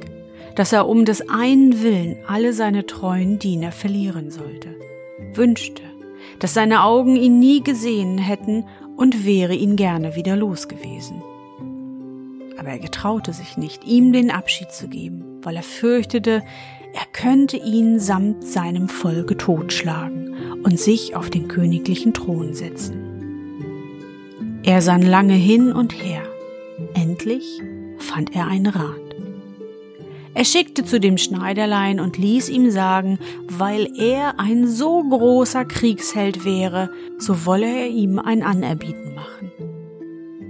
dass 0.55 0.71
er 0.71 0.87
um 0.87 1.03
des 1.03 1.29
einen 1.29 1.83
Willen 1.83 2.17
alle 2.25 2.53
seine 2.53 2.85
treuen 2.85 3.37
Diener 3.37 3.71
verlieren 3.71 4.31
sollte, 4.31 4.69
wünschte, 5.33 5.83
dass 6.39 6.53
seine 6.53 6.83
Augen 6.83 7.15
ihn 7.15 7.39
nie 7.39 7.61
gesehen 7.61 8.17
hätten 8.17 8.65
und 8.95 9.25
wäre 9.25 9.53
ihn 9.53 9.75
gerne 9.75 10.15
wieder 10.15 10.35
los 10.35 10.67
gewesen. 10.67 11.21
Aber 12.57 12.69
er 12.69 12.79
getraute 12.79 13.33
sich 13.33 13.57
nicht, 13.57 13.83
ihm 13.83 14.13
den 14.13 14.31
Abschied 14.31 14.71
zu 14.71 14.87
geben, 14.87 15.23
weil 15.43 15.57
er 15.57 15.63
fürchtete, 15.63 16.43
er 16.93 17.05
könnte 17.13 17.57
ihn 17.57 17.99
samt 17.99 18.45
seinem 18.45 18.89
Volke 18.89 19.37
totschlagen 19.37 20.35
und 20.63 20.79
sich 20.79 21.15
auf 21.15 21.29
den 21.29 21.47
königlichen 21.47 22.13
Thron 22.13 22.53
setzen. 22.53 23.03
Er 24.63 24.81
sann 24.81 25.01
lange 25.01 25.35
hin 25.35 25.71
und 25.71 25.93
her. 25.93 26.23
Endlich 26.93 27.61
fand 27.99 28.35
er 28.35 28.47
einen 28.47 28.67
Rat. 28.67 29.01
Er 30.33 30.45
schickte 30.45 30.85
zu 30.85 30.99
dem 30.99 31.17
Schneiderlein 31.17 31.99
und 31.99 32.17
ließ 32.17 32.49
ihm 32.49 32.69
sagen, 32.69 33.17
weil 33.49 33.89
er 33.97 34.39
ein 34.39 34.67
so 34.67 35.03
großer 35.03 35.65
Kriegsheld 35.65 36.45
wäre, 36.45 36.91
so 37.17 37.45
wolle 37.45 37.65
er 37.65 37.87
ihm 37.87 38.19
ein 38.19 38.43
Anerbieten 38.43 39.15
machen. 39.15 39.51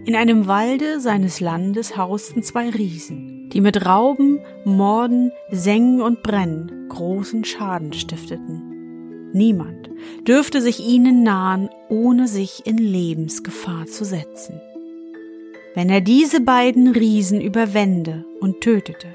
In 0.05 0.15
einem 0.15 0.47
Walde 0.47 0.99
seines 0.99 1.39
Landes 1.39 1.95
hausten 1.95 2.43
zwei 2.43 2.69
Riesen, 2.69 3.49
die 3.49 3.61
mit 3.61 3.85
Rauben, 3.85 4.39
Morden, 4.67 5.31
Sengen 5.49 6.01
und 6.01 6.21
Brennen 6.21 6.89
großen 6.89 7.45
Schaden 7.45 7.93
stifteten. 7.93 9.31
Niemand 9.33 9.89
dürfte 10.27 10.61
sich 10.61 10.85
ihnen 10.85 11.23
nahen, 11.23 11.69
ohne 11.89 12.27
sich 12.27 12.65
in 12.65 12.77
Lebensgefahr 12.77 13.85
zu 13.85 14.03
setzen. 14.03 14.59
Wenn 15.73 15.89
er 15.89 16.01
diese 16.01 16.41
beiden 16.41 16.89
Riesen 16.89 17.39
überwände 17.39 18.25
und 18.39 18.61
tötete, 18.61 19.07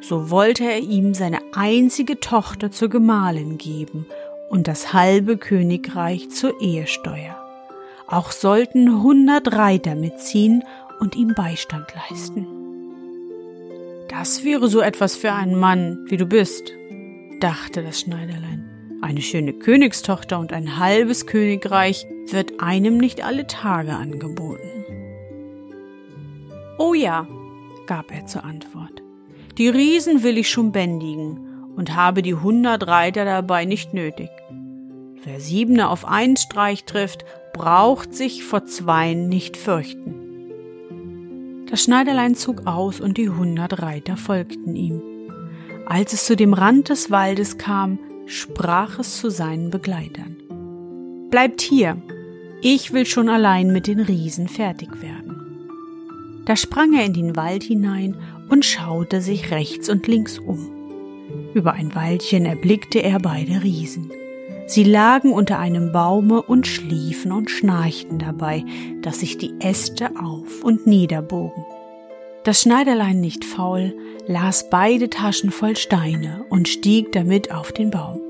so 0.00 0.30
wollte 0.30 0.64
er 0.64 0.80
ihm 0.80 1.14
seine 1.14 1.38
einzige 1.52 2.18
Tochter 2.18 2.70
zur 2.70 2.88
Gemahlin 2.88 3.58
geben 3.58 4.06
und 4.50 4.68
das 4.68 4.92
halbe 4.92 5.36
Königreich 5.36 6.30
zur 6.30 6.60
Ehesteuer. 6.60 7.36
Auch 8.08 8.32
sollten 8.32 9.02
hundert 9.02 9.52
Reiter 9.52 9.94
mitziehen 9.94 10.64
und 10.98 11.14
ihm 11.14 11.34
Beistand 11.36 11.86
leisten. 11.94 12.61
Das 14.12 14.44
wäre 14.44 14.68
so 14.68 14.82
etwas 14.82 15.16
für 15.16 15.32
einen 15.32 15.58
Mann, 15.58 16.04
wie 16.04 16.18
du 16.18 16.26
bist, 16.26 16.74
dachte 17.40 17.82
das 17.82 18.00
Schneiderlein. 18.00 18.98
Eine 19.00 19.22
schöne 19.22 19.54
Königstochter 19.54 20.38
und 20.38 20.52
ein 20.52 20.78
halbes 20.78 21.26
Königreich 21.26 22.06
wird 22.30 22.60
einem 22.60 22.98
nicht 22.98 23.24
alle 23.24 23.46
Tage 23.46 23.94
angeboten. 23.94 24.84
Oh 26.78 26.92
ja, 26.92 27.26
gab 27.86 28.14
er 28.14 28.26
zur 28.26 28.44
Antwort. 28.44 29.02
Die 29.56 29.70
Riesen 29.70 30.22
will 30.22 30.36
ich 30.36 30.50
schon 30.50 30.72
bändigen 30.72 31.72
und 31.74 31.96
habe 31.96 32.20
die 32.20 32.34
hundert 32.34 32.86
Reiter 32.86 33.24
dabei 33.24 33.64
nicht 33.64 33.94
nötig. 33.94 34.28
Wer 35.24 35.40
Siebener 35.40 35.88
auf 35.88 36.04
einen 36.06 36.36
Streich 36.36 36.84
trifft, 36.84 37.24
braucht 37.54 38.12
sich 38.14 38.44
vor 38.44 38.66
Zweien 38.66 39.30
nicht 39.30 39.56
fürchten. 39.56 40.21
Das 41.72 41.84
Schneiderlein 41.84 42.34
zog 42.34 42.66
aus 42.66 43.00
und 43.00 43.16
die 43.16 43.30
hundert 43.30 43.80
Reiter 43.80 44.18
folgten 44.18 44.76
ihm. 44.76 45.00
Als 45.86 46.12
es 46.12 46.26
zu 46.26 46.36
dem 46.36 46.52
Rand 46.52 46.90
des 46.90 47.10
Waldes 47.10 47.56
kam, 47.56 47.98
sprach 48.26 48.98
es 48.98 49.18
zu 49.18 49.30
seinen 49.30 49.70
Begleitern. 49.70 50.36
Bleibt 51.30 51.62
hier, 51.62 51.96
ich 52.60 52.92
will 52.92 53.06
schon 53.06 53.30
allein 53.30 53.72
mit 53.72 53.86
den 53.86 54.00
Riesen 54.00 54.48
fertig 54.48 55.00
werden. 55.00 56.42
Da 56.44 56.56
sprang 56.56 56.92
er 56.92 57.06
in 57.06 57.14
den 57.14 57.36
Wald 57.36 57.62
hinein 57.62 58.16
und 58.50 58.66
schaute 58.66 59.22
sich 59.22 59.50
rechts 59.50 59.88
und 59.88 60.06
links 60.06 60.38
um. 60.38 60.68
Über 61.54 61.72
ein 61.72 61.94
Weilchen 61.94 62.44
erblickte 62.44 63.02
er 63.02 63.18
beide 63.18 63.62
Riesen. 63.62 64.12
Sie 64.66 64.84
lagen 64.84 65.32
unter 65.32 65.58
einem 65.58 65.92
Baume 65.92 66.42
und 66.42 66.66
schliefen 66.66 67.32
und 67.32 67.50
schnarchten 67.50 68.18
dabei, 68.18 68.64
dass 69.02 69.20
sich 69.20 69.38
die 69.38 69.54
Äste 69.60 70.10
auf 70.20 70.62
und 70.62 70.86
niederbogen. 70.86 71.64
Das 72.44 72.62
Schneiderlein 72.62 73.20
nicht 73.20 73.44
faul 73.44 73.94
las 74.26 74.70
beide 74.70 75.10
Taschen 75.10 75.50
voll 75.50 75.76
Steine 75.76 76.44
und 76.48 76.68
stieg 76.68 77.12
damit 77.12 77.52
auf 77.52 77.72
den 77.72 77.90
Baum. 77.90 78.20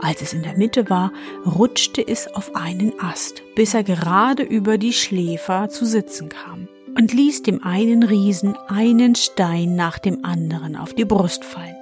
Als 0.00 0.22
es 0.22 0.32
in 0.32 0.42
der 0.42 0.56
Mitte 0.56 0.90
war, 0.90 1.12
rutschte 1.46 2.06
es 2.06 2.32
auf 2.34 2.54
einen 2.54 2.92
Ast, 3.00 3.42
bis 3.54 3.74
er 3.74 3.84
gerade 3.84 4.42
über 4.42 4.76
die 4.76 4.92
Schläfer 4.92 5.68
zu 5.68 5.86
sitzen 5.86 6.28
kam 6.28 6.68
und 6.96 7.12
ließ 7.12 7.42
dem 7.42 7.62
einen 7.62 8.02
Riesen 8.02 8.56
einen 8.68 9.14
Stein 9.14 9.76
nach 9.76 9.98
dem 9.98 10.24
anderen 10.24 10.76
auf 10.76 10.94
die 10.94 11.04
Brust 11.04 11.44
fallen. 11.44 11.76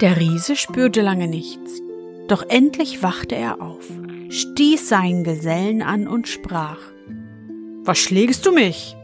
Der 0.00 0.18
Riese 0.18 0.56
spürte 0.56 1.02
lange 1.02 1.28
nichts, 1.28 1.80
doch 2.28 2.44
endlich 2.48 3.02
wachte 3.02 3.34
er 3.34 3.60
auf, 3.60 3.84
stieß 4.28 4.88
seinen 4.88 5.24
Gesellen 5.24 5.82
an 5.82 6.08
und 6.08 6.28
sprach 6.28 6.78
Was 7.84 7.98
schlägst 7.98 8.44
du 8.46 8.52
mich? 8.52 8.96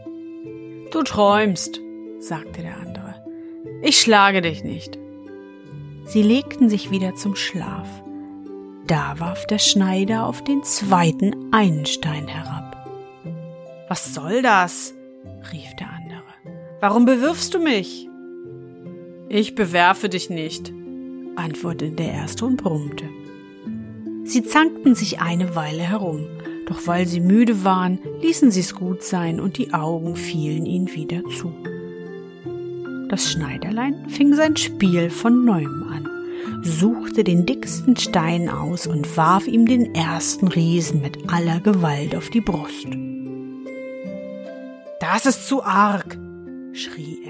Du 0.91 1.03
träumst, 1.03 1.81
sagte 2.19 2.61
der 2.61 2.77
andere. 2.77 3.15
Ich 3.81 3.99
schlage 3.99 4.41
dich 4.41 4.63
nicht. 4.63 4.99
Sie 6.05 6.21
legten 6.21 6.69
sich 6.69 6.91
wieder 6.91 7.15
zum 7.15 7.35
Schlaf. 7.35 7.87
Da 8.87 9.15
warf 9.19 9.47
der 9.47 9.59
Schneider 9.59 10.25
auf 10.27 10.43
den 10.43 10.63
zweiten 10.63 11.51
einen 11.53 11.85
Stein 11.85 12.27
herab. 12.27 12.87
Was 13.87 14.13
soll 14.13 14.41
das? 14.41 14.93
rief 15.51 15.73
der 15.79 15.89
andere. 15.89 16.23
Warum 16.81 17.05
bewirfst 17.05 17.53
du 17.53 17.59
mich? 17.59 18.09
Ich 19.29 19.55
bewerfe 19.55 20.09
dich 20.09 20.29
nicht, 20.29 20.73
antwortete 21.35 21.95
der 21.95 22.13
erste 22.13 22.45
und 22.45 22.57
brummte. 22.57 23.05
Sie 24.25 24.43
zankten 24.43 24.95
sich 24.95 25.19
eine 25.21 25.55
Weile 25.55 25.83
herum, 25.83 26.25
doch 26.65 26.87
weil 26.87 27.05
sie 27.05 27.19
müde 27.19 27.63
waren, 27.63 27.99
ließen 28.21 28.51
sie 28.51 28.61
es 28.61 28.75
gut 28.75 29.03
sein 29.03 29.39
und 29.39 29.57
die 29.57 29.73
Augen 29.73 30.15
fielen 30.15 30.65
ihnen 30.65 30.93
wieder 30.93 31.23
zu. 31.25 31.53
Das 33.09 33.31
Schneiderlein 33.31 34.09
fing 34.09 34.33
sein 34.33 34.55
Spiel 34.55 35.09
von 35.09 35.45
neuem 35.45 35.83
an, 35.83 36.07
suchte 36.63 37.23
den 37.23 37.45
dicksten 37.45 37.97
Stein 37.97 38.49
aus 38.49 38.87
und 38.87 39.17
warf 39.17 39.47
ihm 39.47 39.67
den 39.67 39.93
ersten 39.93 40.47
Riesen 40.47 41.01
mit 41.01 41.31
aller 41.31 41.59
Gewalt 41.59 42.15
auf 42.15 42.29
die 42.29 42.41
Brust. 42.41 42.87
Das 44.99 45.25
ist 45.25 45.47
zu 45.47 45.63
arg, 45.63 46.17
schrie 46.71 47.22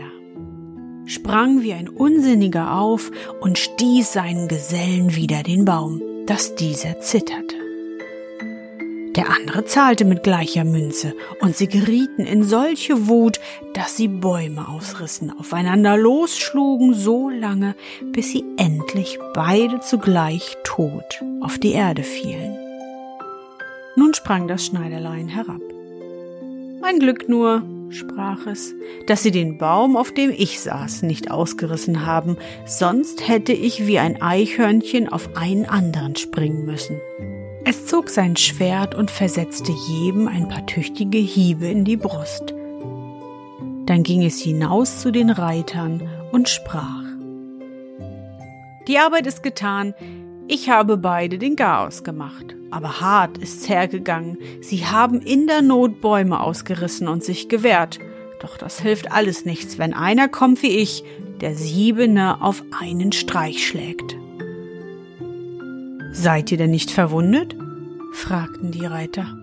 sprang 1.13 1.61
wie 1.61 1.73
ein 1.73 1.87
Unsinniger 1.87 2.75
auf 2.75 3.11
und 3.41 3.57
stieß 3.57 4.13
seinen 4.13 4.47
Gesellen 4.47 5.15
wider 5.15 5.43
den 5.43 5.65
Baum, 5.65 6.01
dass 6.25 6.55
dieser 6.55 6.99
zitterte. 6.99 7.55
Der 9.15 9.29
andere 9.29 9.63
zahlte 9.65 10.05
mit 10.05 10.23
gleicher 10.23 10.63
Münze, 10.63 11.13
und 11.39 11.55
sie 11.55 11.67
gerieten 11.67 12.25
in 12.25 12.43
solche 12.43 13.07
Wut, 13.07 13.39
dass 13.75 13.95
sie 13.95 14.07
Bäume 14.07 14.67
ausrissen, 14.67 15.31
aufeinander 15.37 15.97
losschlugen 15.97 16.95
so 16.95 17.29
lange, 17.29 17.75
bis 18.11 18.31
sie 18.31 18.43
endlich 18.57 19.19
beide 19.35 19.81
zugleich 19.81 20.57
tot 20.63 21.23
auf 21.41 21.59
die 21.59 21.73
Erde 21.73 22.01
fielen. 22.01 22.57
Nun 23.95 24.15
sprang 24.15 24.47
das 24.47 24.65
Schneiderlein 24.65 25.27
herab. 25.27 25.61
Ein 26.81 26.97
Glück 26.97 27.29
nur, 27.29 27.61
sprach 27.93 28.47
es, 28.47 28.73
dass 29.07 29.23
sie 29.23 29.31
den 29.31 29.57
Baum, 29.57 29.95
auf 29.95 30.11
dem 30.11 30.31
ich 30.31 30.59
saß, 30.59 31.03
nicht 31.03 31.31
ausgerissen 31.31 32.05
haben, 32.05 32.37
sonst 32.65 33.27
hätte 33.27 33.53
ich 33.53 33.87
wie 33.87 33.99
ein 33.99 34.21
Eichhörnchen 34.21 35.09
auf 35.09 35.35
einen 35.35 35.65
anderen 35.65 36.15
springen 36.15 36.65
müssen. 36.65 36.99
Es 37.65 37.85
zog 37.85 38.09
sein 38.09 38.35
Schwert 38.35 38.93
und 38.93 39.09
versetzte 39.09 39.71
jedem 39.87 40.27
ein 40.27 40.49
paar 40.49 40.65
tüchtige 40.65 41.17
Hiebe 41.17 41.67
in 41.67 41.85
die 41.85 41.97
Brust. 41.97 42.53
Dann 43.85 44.03
ging 44.03 44.23
es 44.23 44.39
hinaus 44.39 44.99
zu 44.99 45.11
den 45.11 45.29
Reitern 45.29 46.09
und 46.31 46.49
sprach 46.49 47.03
Die 48.87 48.97
Arbeit 48.97 49.27
ist 49.27 49.43
getan, 49.43 49.93
ich 50.47 50.69
habe 50.69 50.97
beide 50.97 51.37
den 51.37 51.55
Garaus 51.55 52.03
gemacht, 52.03 52.55
aber 52.73 52.99
hart 52.99 53.37
ist's 53.37 53.69
hergegangen. 53.69 54.37
Sie 54.61 54.85
haben 54.85 55.21
in 55.21 55.45
der 55.45 55.61
Not 55.61 56.01
Bäume 56.01 56.39
ausgerissen 56.39 57.07
und 57.07 57.23
sich 57.23 57.47
gewehrt. 57.47 57.99
Doch 58.41 58.57
das 58.57 58.79
hilft 58.79 59.11
alles 59.11 59.45
nichts, 59.45 59.77
wenn 59.77 59.93
einer 59.93 60.27
kommt 60.27 60.63
wie 60.63 60.79
ich, 60.79 61.03
der 61.39 61.55
Siebene 61.55 62.41
auf 62.41 62.63
einen 62.79 63.11
Streich 63.11 63.65
schlägt. 63.65 64.15
Seid 66.11 66.51
ihr 66.51 66.57
denn 66.57 66.71
nicht 66.71 66.91
verwundet? 66.91 67.55
fragten 68.11 68.71
die 68.71 68.85
Reiter. 68.85 69.37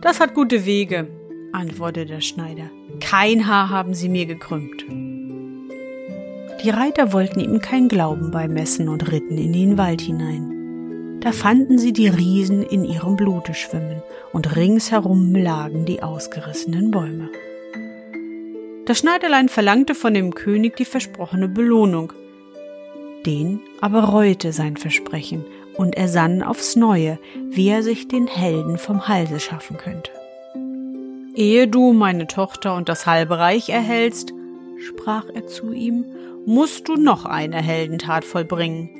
Das 0.00 0.18
hat 0.20 0.34
gute 0.34 0.66
Wege, 0.66 1.08
antwortete 1.52 2.14
der 2.14 2.20
Schneider. 2.20 2.70
Kein 3.00 3.46
Haar 3.46 3.70
haben 3.70 3.94
sie 3.94 4.08
mir 4.08 4.26
gekrümmt. 4.26 4.84
Die 6.64 6.70
Reiter 6.70 7.12
wollten 7.12 7.40
ihm 7.40 7.60
kein 7.60 7.88
Glauben 7.88 8.30
beimessen 8.30 8.88
und 8.88 9.10
ritten 9.10 9.38
in 9.38 9.52
den 9.52 9.78
Wald 9.78 10.00
hinein. 10.00 10.61
Da 11.22 11.30
fanden 11.30 11.78
sie 11.78 11.92
die 11.92 12.08
Riesen 12.08 12.64
in 12.64 12.84
ihrem 12.84 13.14
Blute 13.14 13.54
schwimmen, 13.54 14.02
und 14.32 14.56
ringsherum 14.56 15.34
lagen 15.34 15.84
die 15.84 16.02
ausgerissenen 16.02 16.90
Bäume. 16.90 17.30
Das 18.86 18.98
Schneiderlein 18.98 19.48
verlangte 19.48 19.94
von 19.94 20.14
dem 20.14 20.34
König 20.34 20.76
die 20.76 20.84
versprochene 20.84 21.46
Belohnung. 21.46 22.12
Den 23.24 23.60
aber 23.80 24.02
reute 24.04 24.52
sein 24.52 24.76
Versprechen, 24.76 25.44
und 25.76 25.96
er 25.96 26.08
sann 26.08 26.42
aufs 26.42 26.74
Neue, 26.74 27.20
wie 27.50 27.68
er 27.68 27.84
sich 27.84 28.08
den 28.08 28.26
Helden 28.26 28.76
vom 28.76 29.06
Halse 29.06 29.38
schaffen 29.38 29.76
könnte. 29.76 30.10
Ehe 31.36 31.68
du 31.68 31.92
meine 31.92 32.26
Tochter 32.26 32.74
und 32.74 32.88
das 32.88 33.06
halbe 33.06 33.38
Reich 33.38 33.68
erhältst, 33.68 34.32
sprach 34.78 35.26
er 35.32 35.46
zu 35.46 35.72
ihm, 35.72 36.04
musst 36.44 36.88
du 36.88 36.96
noch 36.96 37.24
eine 37.24 37.62
Heldentat 37.62 38.24
vollbringen. 38.24 38.90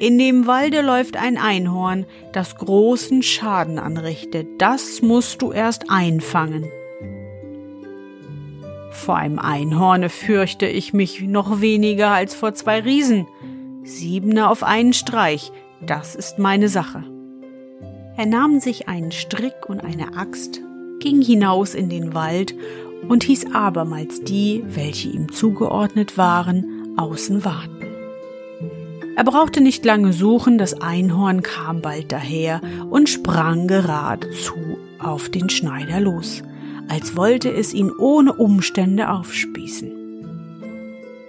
In 0.00 0.16
dem 0.16 0.46
Walde 0.46 0.80
läuft 0.80 1.18
ein 1.18 1.36
Einhorn, 1.36 2.06
das 2.32 2.56
großen 2.56 3.22
Schaden 3.22 3.78
anrichtet. 3.78 4.48
Das 4.56 5.02
musst 5.02 5.42
du 5.42 5.52
erst 5.52 5.90
einfangen. 5.90 6.64
Vor 8.92 9.16
einem 9.16 9.38
Einhorne 9.38 10.08
fürchte 10.08 10.66
ich 10.66 10.94
mich 10.94 11.20
noch 11.20 11.60
weniger 11.60 12.12
als 12.12 12.34
vor 12.34 12.54
zwei 12.54 12.80
Riesen. 12.80 13.26
Siebener 13.84 14.50
auf 14.50 14.62
einen 14.62 14.94
Streich, 14.94 15.52
das 15.84 16.14
ist 16.14 16.38
meine 16.38 16.70
Sache. 16.70 17.04
Er 18.16 18.24
nahm 18.24 18.58
sich 18.58 18.88
einen 18.88 19.12
Strick 19.12 19.68
und 19.68 19.84
eine 19.84 20.16
Axt, 20.16 20.62
ging 21.00 21.20
hinaus 21.20 21.74
in 21.74 21.90
den 21.90 22.14
Wald 22.14 22.54
und 23.06 23.22
hieß 23.22 23.52
abermals 23.52 24.24
die, 24.24 24.64
welche 24.66 25.10
ihm 25.10 25.30
zugeordnet 25.30 26.16
waren, 26.16 26.94
außen 26.96 27.44
warten. 27.44 27.79
Er 29.20 29.24
brauchte 29.24 29.60
nicht 29.60 29.84
lange 29.84 30.14
suchen, 30.14 30.56
das 30.56 30.80
Einhorn 30.80 31.42
kam 31.42 31.82
bald 31.82 32.10
daher 32.10 32.62
und 32.88 33.06
sprang 33.06 33.68
geradezu 33.68 34.78
auf 34.98 35.28
den 35.28 35.50
Schneider 35.50 36.00
los, 36.00 36.42
als 36.88 37.18
wollte 37.18 37.50
es 37.50 37.74
ihn 37.74 37.92
ohne 37.92 38.32
Umstände 38.32 39.10
aufspießen. 39.10 39.92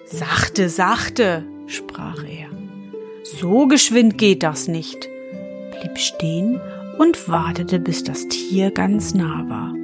Sachte, 0.05 0.69
sachte, 0.69 1.43
sprach 1.67 2.23
er. 2.23 2.47
So 3.25 3.67
geschwind 3.67 4.17
geht 4.17 4.43
das 4.43 4.69
nicht, 4.69 5.09
blieb 5.77 5.97
stehen 5.97 6.61
und 6.97 7.27
wartete, 7.27 7.77
bis 7.77 8.05
das 8.05 8.29
Tier 8.29 8.71
ganz 8.71 9.13
nah 9.13 9.49
war. 9.49 9.75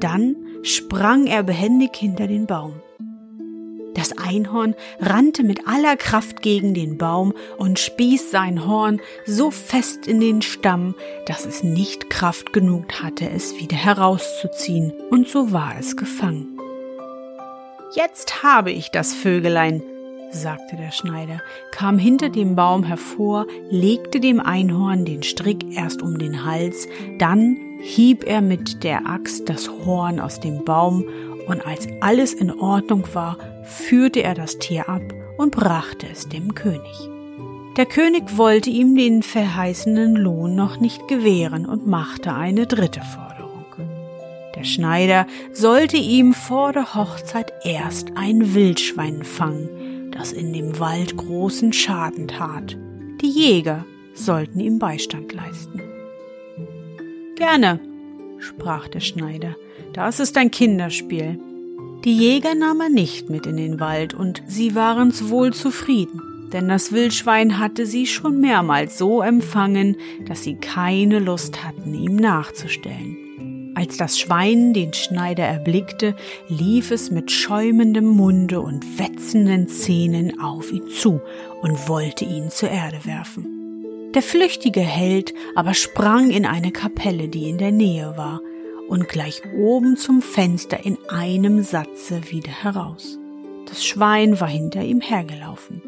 Dann 0.00 0.34
sprang 0.62 1.26
er 1.26 1.42
behendig 1.42 1.94
hinter 1.94 2.26
den 2.26 2.46
Baum. 2.46 2.72
Das 3.94 4.12
Einhorn 4.16 4.74
rannte 5.00 5.42
mit 5.42 5.68
aller 5.68 5.96
Kraft 5.96 6.40
gegen 6.42 6.72
den 6.74 6.96
Baum 6.96 7.34
und 7.58 7.78
spieß 7.78 8.30
sein 8.30 8.66
Horn 8.66 9.00
so 9.26 9.50
fest 9.50 10.06
in 10.06 10.20
den 10.20 10.40
Stamm, 10.42 10.94
dass 11.26 11.44
es 11.44 11.62
nicht 11.62 12.08
Kraft 12.08 12.52
genug 12.52 13.02
hatte, 13.02 13.28
es 13.28 13.58
wieder 13.58 13.76
herauszuziehen, 13.76 14.92
und 15.10 15.28
so 15.28 15.52
war 15.52 15.74
es 15.78 15.96
gefangen. 15.96 16.58
Jetzt 17.94 18.42
habe 18.42 18.70
ich 18.70 18.90
das 18.90 19.12
Vögelein, 19.12 19.82
sagte 20.30 20.76
der 20.76 20.92
Schneider, 20.92 21.42
kam 21.72 21.98
hinter 21.98 22.30
dem 22.30 22.56
Baum 22.56 22.84
hervor, 22.84 23.46
legte 23.68 24.18
dem 24.18 24.40
Einhorn 24.40 25.04
den 25.04 25.22
Strick 25.22 25.76
erst 25.76 26.00
um 26.00 26.18
den 26.18 26.46
Hals, 26.46 26.88
dann 27.18 27.58
hieb 27.82 28.24
er 28.24 28.40
mit 28.40 28.84
der 28.84 29.06
Axt 29.06 29.48
das 29.48 29.68
Horn 29.68 30.20
aus 30.20 30.40
dem 30.40 30.64
Baum 30.64 31.04
und 31.46 31.66
als 31.66 31.86
alles 32.00 32.34
in 32.34 32.50
Ordnung 32.50 33.04
war, 33.12 33.38
führte 33.64 34.22
er 34.22 34.34
das 34.34 34.58
Tier 34.58 34.88
ab 34.88 35.02
und 35.36 35.52
brachte 35.52 36.06
es 36.10 36.28
dem 36.28 36.54
König. 36.54 37.08
Der 37.76 37.86
König 37.86 38.36
wollte 38.36 38.68
ihm 38.68 38.94
den 38.96 39.22
verheißenen 39.22 40.14
Lohn 40.14 40.54
noch 40.54 40.78
nicht 40.78 41.08
gewähren 41.08 41.64
und 41.64 41.86
machte 41.86 42.34
eine 42.34 42.66
dritte 42.66 43.00
Forderung. 43.00 43.32
Der 44.54 44.64
Schneider 44.64 45.26
sollte 45.52 45.96
ihm 45.96 46.34
vor 46.34 46.72
der 46.72 46.94
Hochzeit 46.94 47.52
erst 47.64 48.16
ein 48.16 48.54
Wildschwein 48.54 49.24
fangen, 49.24 50.10
das 50.12 50.32
in 50.32 50.52
dem 50.52 50.78
Wald 50.78 51.16
großen 51.16 51.72
Schaden 51.72 52.28
tat. 52.28 52.76
Die 53.22 53.30
Jäger 53.30 53.86
sollten 54.14 54.60
ihm 54.60 54.78
Beistand 54.78 55.32
leisten. 55.32 55.80
Gerne, 57.36 57.80
sprach 58.38 58.88
der 58.88 59.00
Schneider, 59.00 59.56
das 59.92 60.20
ist 60.20 60.36
ein 60.36 60.50
Kinderspiel. 60.50 61.38
Die 62.04 62.16
Jäger 62.16 62.54
nahm 62.54 62.80
er 62.80 62.88
nicht 62.88 63.30
mit 63.30 63.46
in 63.46 63.56
den 63.56 63.78
Wald 63.78 64.14
und 64.14 64.42
sie 64.46 64.74
waren's 64.74 65.28
wohl 65.28 65.52
zufrieden, 65.52 66.20
denn 66.52 66.68
das 66.68 66.92
Wildschwein 66.92 67.58
hatte 67.58 67.86
sie 67.86 68.06
schon 68.06 68.40
mehrmals 68.40 68.98
so 68.98 69.22
empfangen, 69.22 69.96
dass 70.26 70.42
sie 70.42 70.56
keine 70.56 71.18
Lust 71.18 71.64
hatten, 71.64 71.94
ihm 71.94 72.16
nachzustellen. 72.16 73.16
Als 73.74 73.96
das 73.96 74.18
Schwein 74.18 74.74
den 74.74 74.92
Schneider 74.92 75.44
erblickte, 75.44 76.14
lief 76.48 76.90
es 76.90 77.10
mit 77.10 77.30
schäumendem 77.30 78.06
Munde 78.06 78.60
und 78.60 78.98
wetzenden 78.98 79.68
Zähnen 79.68 80.40
auf 80.40 80.72
ihn 80.72 80.88
zu 80.88 81.20
und 81.62 81.88
wollte 81.88 82.24
ihn 82.24 82.50
zur 82.50 82.70
Erde 82.70 83.04
werfen. 83.04 83.46
Der 84.14 84.22
flüchtige 84.22 84.80
Held 84.80 85.32
aber 85.54 85.72
sprang 85.72 86.30
in 86.30 86.44
eine 86.44 86.70
Kapelle, 86.70 87.28
die 87.28 87.48
in 87.48 87.56
der 87.56 87.72
Nähe 87.72 88.14
war, 88.16 88.42
und 88.88 89.08
gleich 89.08 89.42
oben 89.56 89.96
zum 89.96 90.22
Fenster 90.22 90.84
in 90.84 90.98
einem 91.08 91.62
Satze 91.62 92.30
wieder 92.30 92.52
heraus. 92.52 93.18
Das 93.68 93.84
Schwein 93.84 94.40
war 94.40 94.48
hinter 94.48 94.82
ihm 94.82 95.00
hergelaufen. 95.00 95.82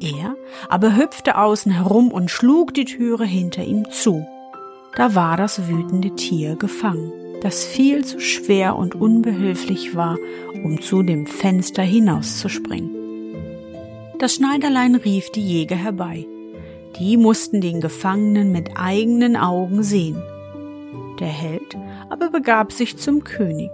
Er 0.00 0.34
aber 0.68 0.96
hüpfte 0.96 1.38
außen 1.38 1.70
herum 1.70 2.10
und 2.10 2.30
schlug 2.30 2.74
die 2.74 2.84
Türe 2.84 3.24
hinter 3.24 3.62
ihm 3.62 3.90
zu. 3.90 4.26
Da 4.96 5.14
war 5.14 5.36
das 5.36 5.68
wütende 5.68 6.14
Tier 6.16 6.56
gefangen, 6.56 7.12
das 7.40 7.64
viel 7.64 8.04
zu 8.04 8.20
schwer 8.20 8.76
und 8.76 8.94
unbehilflich 8.94 9.94
war, 9.94 10.18
um 10.64 10.80
zu 10.82 11.02
dem 11.02 11.26
Fenster 11.26 11.82
hinauszuspringen. 11.82 12.90
Das 14.18 14.34
Schneiderlein 14.34 14.96
rief 14.96 15.30
die 15.30 15.46
Jäger 15.46 15.76
herbei. 15.76 16.26
Die 16.98 17.16
mussten 17.16 17.60
den 17.60 17.80
Gefangenen 17.80 18.52
mit 18.52 18.70
eigenen 18.76 19.36
Augen 19.36 19.82
sehen. 19.82 20.22
Der 21.20 21.28
Held 21.28 21.76
aber 22.12 22.28
begab 22.28 22.72
sich 22.72 22.98
zum 22.98 23.24
König, 23.24 23.70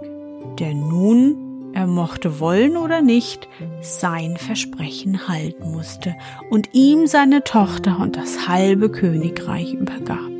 der 0.59 0.73
nun, 0.73 1.71
er 1.73 1.87
mochte 1.87 2.39
wollen 2.39 2.77
oder 2.77 3.01
nicht, 3.01 3.49
sein 3.81 4.37
Versprechen 4.37 5.27
halten 5.27 5.71
musste 5.71 6.15
und 6.49 6.69
ihm 6.71 7.05
seine 7.05 7.43
Tochter 7.43 7.99
und 7.99 8.15
das 8.15 8.47
halbe 8.47 8.89
Königreich 8.89 9.73
übergab. 9.73 10.31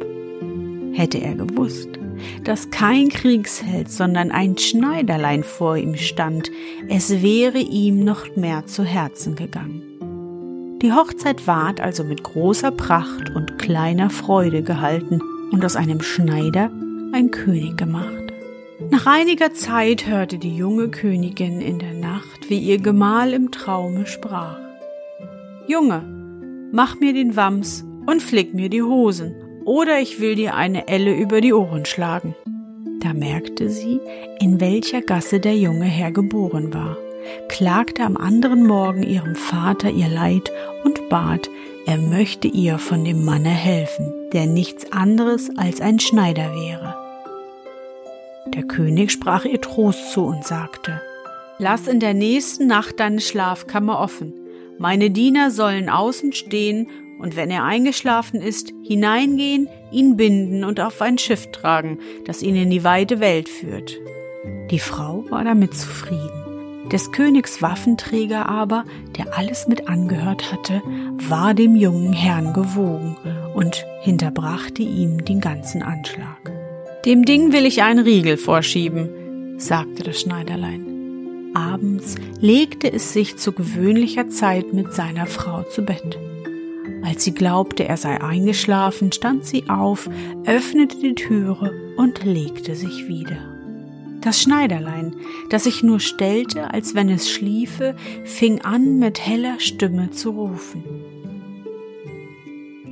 Hätte 0.93 1.17
er 1.17 1.35
gewusst, 1.35 1.89
dass 2.45 2.69
kein 2.71 3.09
Kriegsheld, 3.09 3.91
sondern 3.91 4.31
ein 4.31 4.57
Schneiderlein 4.57 5.43
vor 5.43 5.75
ihm 5.75 5.97
stand, 5.97 6.51
es 6.87 7.21
wäre 7.21 7.59
ihm 7.59 8.05
noch 8.05 8.33
mehr 8.37 8.65
zu 8.65 8.85
Herzen 8.85 9.35
gegangen. 9.35 9.83
Die 10.81 10.93
Hochzeit 10.93 11.47
ward 11.47 11.81
also 11.81 12.05
mit 12.05 12.23
großer 12.23 12.71
Pracht 12.71 13.29
und 13.35 13.59
kleiner 13.59 14.09
Freude 14.09 14.63
gehalten 14.63 15.19
und 15.51 15.65
aus 15.65 15.75
einem 15.75 16.01
Schneider 16.01 16.71
ein 17.19 17.31
König 17.31 17.75
gemacht. 17.75 18.31
Nach 18.89 19.05
einiger 19.05 19.53
Zeit 19.53 20.07
hörte 20.07 20.37
die 20.37 20.55
junge 20.55 20.87
Königin 20.87 21.59
in 21.59 21.77
der 21.77 21.93
Nacht, 21.93 22.49
wie 22.49 22.59
ihr 22.59 22.77
Gemahl 22.77 23.33
im 23.33 23.51
Traume 23.51 24.07
sprach. 24.07 24.57
Junge, 25.67 26.01
mach 26.71 26.97
mir 27.01 27.11
den 27.11 27.35
Wams 27.35 27.83
und 28.05 28.23
flick 28.23 28.53
mir 28.53 28.69
die 28.69 28.83
Hosen, 28.83 29.35
oder 29.65 29.99
ich 29.99 30.21
will 30.21 30.35
dir 30.35 30.55
eine 30.55 30.87
Elle 30.87 31.13
über 31.13 31.41
die 31.41 31.51
Ohren 31.51 31.85
schlagen. 31.85 32.35
Da 33.01 33.13
merkte 33.13 33.69
sie, 33.69 33.99
in 34.39 34.61
welcher 34.61 35.01
Gasse 35.01 35.41
der 35.41 35.57
junge 35.57 35.85
Herr 35.85 36.13
geboren 36.13 36.73
war 36.73 36.97
klagte 37.47 38.03
am 38.03 38.17
anderen 38.17 38.65
Morgen 38.65 39.03
ihrem 39.03 39.35
Vater 39.35 39.89
ihr 39.89 40.07
Leid 40.07 40.51
und 40.83 41.09
bat, 41.09 41.49
er 41.85 41.97
möchte 41.97 42.47
ihr 42.47 42.77
von 42.77 43.03
dem 43.03 43.25
Manne 43.25 43.49
helfen, 43.49 44.13
der 44.31 44.45
nichts 44.45 44.91
anderes 44.91 45.49
als 45.57 45.81
ein 45.81 45.99
Schneider 45.99 46.53
wäre. 46.53 46.95
Der 48.47 48.63
König 48.63 49.11
sprach 49.11 49.45
ihr 49.45 49.61
Trost 49.61 50.11
zu 50.11 50.25
und 50.25 50.45
sagte, 50.45 51.01
Lass 51.57 51.87
in 51.87 51.99
der 51.99 52.13
nächsten 52.13 52.67
Nacht 52.67 52.99
deine 52.99 53.19
Schlafkammer 53.19 53.99
offen. 53.99 54.33
Meine 54.77 55.11
Diener 55.11 55.51
sollen 55.51 55.89
außen 55.89 56.31
stehen 56.31 56.87
und 57.19 57.35
wenn 57.35 57.51
er 57.51 57.65
eingeschlafen 57.65 58.41
ist, 58.41 58.71
hineingehen, 58.81 59.67
ihn 59.91 60.15
binden 60.15 60.63
und 60.63 60.79
auf 60.79 61.01
ein 61.01 61.17
Schiff 61.17 61.51
tragen, 61.51 61.99
das 62.25 62.41
ihn 62.41 62.55
in 62.55 62.69
die 62.69 62.85
weite 62.85 63.19
Welt 63.19 63.49
führt. 63.49 63.97
Die 64.71 64.79
Frau 64.79 65.25
war 65.29 65.43
damit 65.43 65.75
zufrieden. 65.75 66.89
Des 66.89 67.11
Königs 67.11 67.61
Waffenträger 67.61 68.47
aber, 68.47 68.85
der 69.17 69.37
alles 69.37 69.67
mit 69.67 69.89
angehört 69.89 70.51
hatte, 70.51 70.81
war 71.27 71.53
dem 71.53 71.75
jungen 71.75 72.13
Herrn 72.13 72.53
gewogen 72.53 73.17
und 73.53 73.85
hinterbrachte 74.01 74.81
ihm 74.81 75.23
den 75.25 75.41
ganzen 75.41 75.83
Anschlag. 75.83 76.58
Dem 77.05 77.23
Ding 77.23 77.53
will 77.53 77.65
ich 77.65 77.81
einen 77.81 77.99
Riegel 77.99 78.35
vorschieben, 78.35 79.57
sagte 79.57 80.03
das 80.03 80.19
Schneiderlein. 80.19 81.51
Abends 81.53 82.15
legte 82.41 82.91
es 82.91 83.13
sich 83.13 83.37
zu 83.37 83.53
gewöhnlicher 83.53 84.27
Zeit 84.27 84.73
mit 84.73 84.93
seiner 84.93 85.25
Frau 85.25 85.63
zu 85.63 85.81
Bett. 85.83 86.19
Als 87.01 87.23
sie 87.23 87.33
glaubte, 87.33 87.87
er 87.87 87.95
sei 87.95 88.19
eingeschlafen, 88.21 89.13
stand 89.13 89.45
sie 89.45 89.69
auf, 89.69 90.09
öffnete 90.45 90.97
die 90.97 91.15
Türe 91.15 91.71
und 91.95 92.25
legte 92.25 92.75
sich 92.75 93.07
wieder. 93.07 93.37
Das 94.19 94.41
Schneiderlein, 94.41 95.15
das 95.49 95.63
sich 95.63 95.81
nur 95.81 96.01
stellte, 96.01 96.73
als 96.73 96.95
wenn 96.95 97.07
es 97.07 97.29
schliefe, 97.29 97.95
fing 98.25 98.59
an 98.61 98.99
mit 98.99 99.25
heller 99.25 99.61
Stimme 99.61 100.11
zu 100.11 100.31
rufen. 100.31 100.83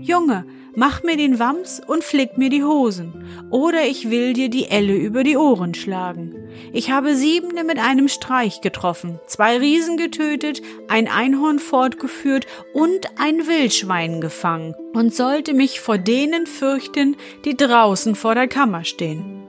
Junge, 0.01 0.45
mach 0.77 1.01
mir 1.01 1.17
den 1.17 1.39
Wams 1.39 1.81
und 1.85 2.03
flick 2.03 2.37
mir 2.37 2.49
die 2.49 2.63
Hosen, 2.63 3.25
oder 3.49 3.87
ich 3.87 4.11
will 4.11 4.33
dir 4.33 4.47
die 4.47 4.69
Elle 4.69 4.93
über 4.93 5.23
die 5.23 5.35
Ohren 5.35 5.73
schlagen. 5.73 6.35
Ich 6.71 6.91
habe 6.91 7.15
Siebene 7.15 7.63
mit 7.63 7.79
einem 7.79 8.07
Streich 8.07 8.61
getroffen, 8.61 9.19
zwei 9.25 9.57
Riesen 9.57 9.97
getötet, 9.97 10.61
ein 10.87 11.07
Einhorn 11.07 11.57
fortgeführt 11.57 12.45
und 12.73 13.07
ein 13.17 13.47
Wildschwein 13.47 14.21
gefangen 14.21 14.75
und 14.93 15.15
sollte 15.15 15.55
mich 15.55 15.79
vor 15.79 15.97
denen 15.97 16.45
fürchten, 16.45 17.15
die 17.43 17.57
draußen 17.57 18.13
vor 18.13 18.35
der 18.35 18.47
Kammer 18.47 18.83
stehen. 18.83 19.41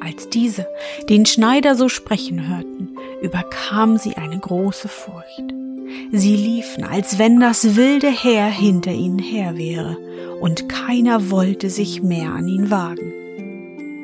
Als 0.00 0.30
diese 0.30 0.66
den 1.10 1.26
Schneider 1.26 1.74
so 1.74 1.90
sprechen 1.90 2.48
hörten, 2.48 2.96
überkam 3.20 3.98
sie 3.98 4.14
eine 4.16 4.38
große 4.38 4.88
Furcht. 4.88 5.65
Sie 6.12 6.36
liefen, 6.36 6.84
als 6.84 7.18
wenn 7.18 7.40
das 7.40 7.76
wilde 7.76 8.08
Heer 8.10 8.46
hinter 8.46 8.92
ihnen 8.92 9.18
her 9.18 9.56
wäre, 9.56 9.96
und 10.40 10.68
keiner 10.68 11.30
wollte 11.30 11.70
sich 11.70 12.02
mehr 12.02 12.30
an 12.32 12.48
ihn 12.48 12.70
wagen. 12.70 13.12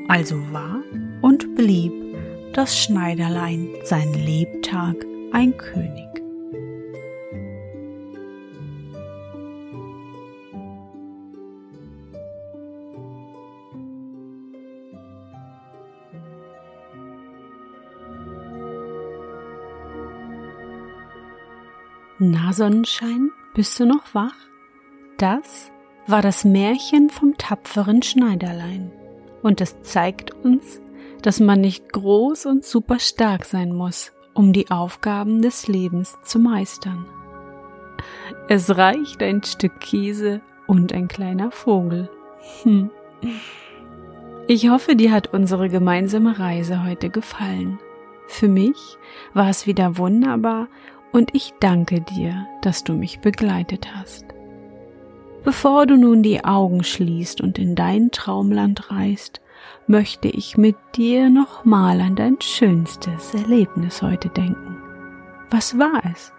Also 0.09 0.37
war 0.51 0.83
und 1.21 1.55
blieb 1.55 1.93
das 2.53 2.79
Schneiderlein 2.79 3.69
sein 3.85 4.13
Lebtag 4.13 4.97
ein 5.33 5.57
König. 5.57 6.12
Sonnenschein, 22.53 23.31
bist 23.55 23.79
du 23.79 23.87
noch 23.87 24.15
wach? 24.15 24.35
Das 25.19 25.71
war 26.07 26.23
das 26.23 26.45
Märchen 26.45 27.11
vom 27.11 27.37
tapferen 27.39 28.03
Schneiderlein. 28.03 28.91
Und 29.43 29.61
es 29.61 29.81
zeigt 29.83 30.33
uns, 30.45 30.81
dass 31.23 31.41
man 31.41 31.61
nicht 31.61 31.93
groß 31.93 32.47
und 32.47 32.65
super 32.65 32.99
stark 32.99 33.45
sein 33.45 33.73
muss, 33.73 34.13
um 34.35 34.53
die 34.53 34.71
Aufgaben 34.71 35.43
des 35.43 35.69
Lebens 35.69 36.19
zu 36.25 36.39
meistern. 36.39 37.07
Es 38.49 38.77
reicht 38.77 39.23
ein 39.23 39.43
Stück 39.43 39.81
Käse 39.81 40.41
und 40.67 40.93
ein 40.93 41.09
kleiner 41.09 41.51
Vogel. 41.51 42.11
Hm. 42.63 42.91
Ich 44.49 44.69
hoffe, 44.69 44.97
dir 44.97 45.13
hat 45.13 45.33
unsere 45.33 45.69
gemeinsame 45.69 46.39
Reise 46.39 46.85
heute 46.85 47.11
gefallen. 47.11 47.79
Für 48.27 48.49
mich 48.49 48.97
war 49.35 49.49
es 49.49 49.67
wieder 49.67 49.99
wunderbar 49.99 50.69
und 51.13 51.35
ich 51.35 51.55
danke 51.61 52.01
dir, 52.01 52.47
dass 52.63 52.85
du 52.85 52.95
mich 52.95 53.21
begleitet 53.21 53.95
hast. 53.95 54.25
Bevor 55.45 55.87
du 55.87 55.97
nun 55.97 56.23
die 56.23 56.45
Augen 56.45 56.85
schließt 56.85 57.41
und 57.41 57.59
in 57.59 57.75
dein 57.75 58.11
Traumland 58.11 58.91
reist, 58.91 59.41
möchte 59.87 60.29
ich 60.29 60.57
mit 60.57 60.77
dir 60.95 61.31
nochmal 61.31 62.01
an 62.01 62.17
dein 62.17 62.41
schönstes 62.41 63.35
Erlebnis 63.35 64.03
heute 64.03 64.29
denken. 64.29 64.77
Was 65.51 65.79
war 65.79 66.01
es? 66.13 66.33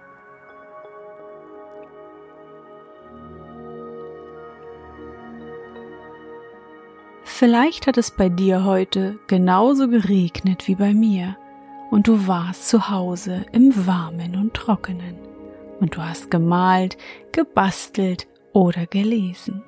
Vielleicht 7.24 7.88
hat 7.88 7.98
es 7.98 8.12
bei 8.12 8.30
dir 8.30 8.64
heute 8.64 9.20
genauso 9.28 9.90
geregnet 9.90 10.68
wie 10.68 10.76
bei 10.76 10.94
mir 10.94 11.36
und 11.94 12.08
du 12.08 12.26
warst 12.26 12.70
zu 12.70 12.90
Hause 12.90 13.46
im 13.52 13.86
Warmen 13.86 14.36
und 14.36 14.56
Trockenen 14.56 15.16
und 15.80 15.96
du 15.96 16.02
hast 16.02 16.32
gemalt, 16.32 16.98
gebastelt 17.32 18.28
oder 18.52 18.88
gelesen. 18.88 19.64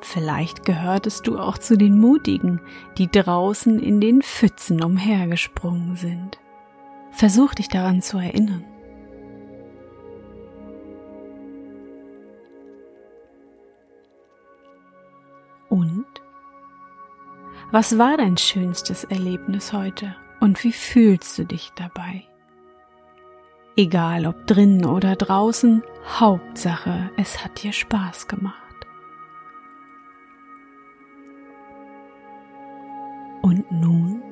Vielleicht 0.00 0.64
gehörtest 0.64 1.26
du 1.26 1.38
auch 1.38 1.58
zu 1.58 1.76
den 1.76 1.98
Mutigen, 1.98 2.62
die 2.96 3.10
draußen 3.10 3.78
in 3.78 4.00
den 4.00 4.22
Pfützen 4.22 4.82
umhergesprungen 4.82 5.96
sind. 5.96 6.38
Versuch 7.12 7.52
dich 7.52 7.68
daran 7.68 8.00
zu 8.00 8.16
erinnern. 8.16 8.64
Und? 15.68 16.23
Was 17.74 17.98
war 17.98 18.16
dein 18.16 18.36
schönstes 18.36 19.02
Erlebnis 19.02 19.72
heute 19.72 20.14
und 20.38 20.62
wie 20.62 20.70
fühlst 20.70 21.36
du 21.36 21.44
dich 21.44 21.72
dabei? 21.74 22.22
Egal 23.74 24.26
ob 24.26 24.46
drinnen 24.46 24.84
oder 24.84 25.16
draußen, 25.16 25.82
Hauptsache, 26.06 27.10
es 27.16 27.44
hat 27.44 27.64
dir 27.64 27.72
Spaß 27.72 28.28
gemacht. 28.28 28.54
Und 33.42 33.68
nun, 33.72 34.22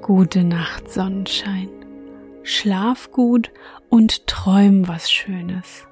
gute 0.00 0.44
Nacht, 0.44 0.88
Sonnenschein. 0.88 1.68
Schlaf 2.44 3.10
gut 3.10 3.50
und 3.88 4.28
träum 4.28 4.86
was 4.86 5.10
Schönes. 5.10 5.88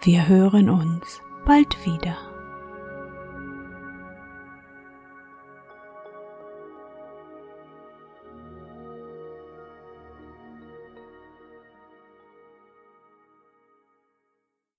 Wir 0.00 0.26
hören 0.26 0.68
uns 0.68 1.22
bald 1.46 1.86
wieder. 1.86 2.31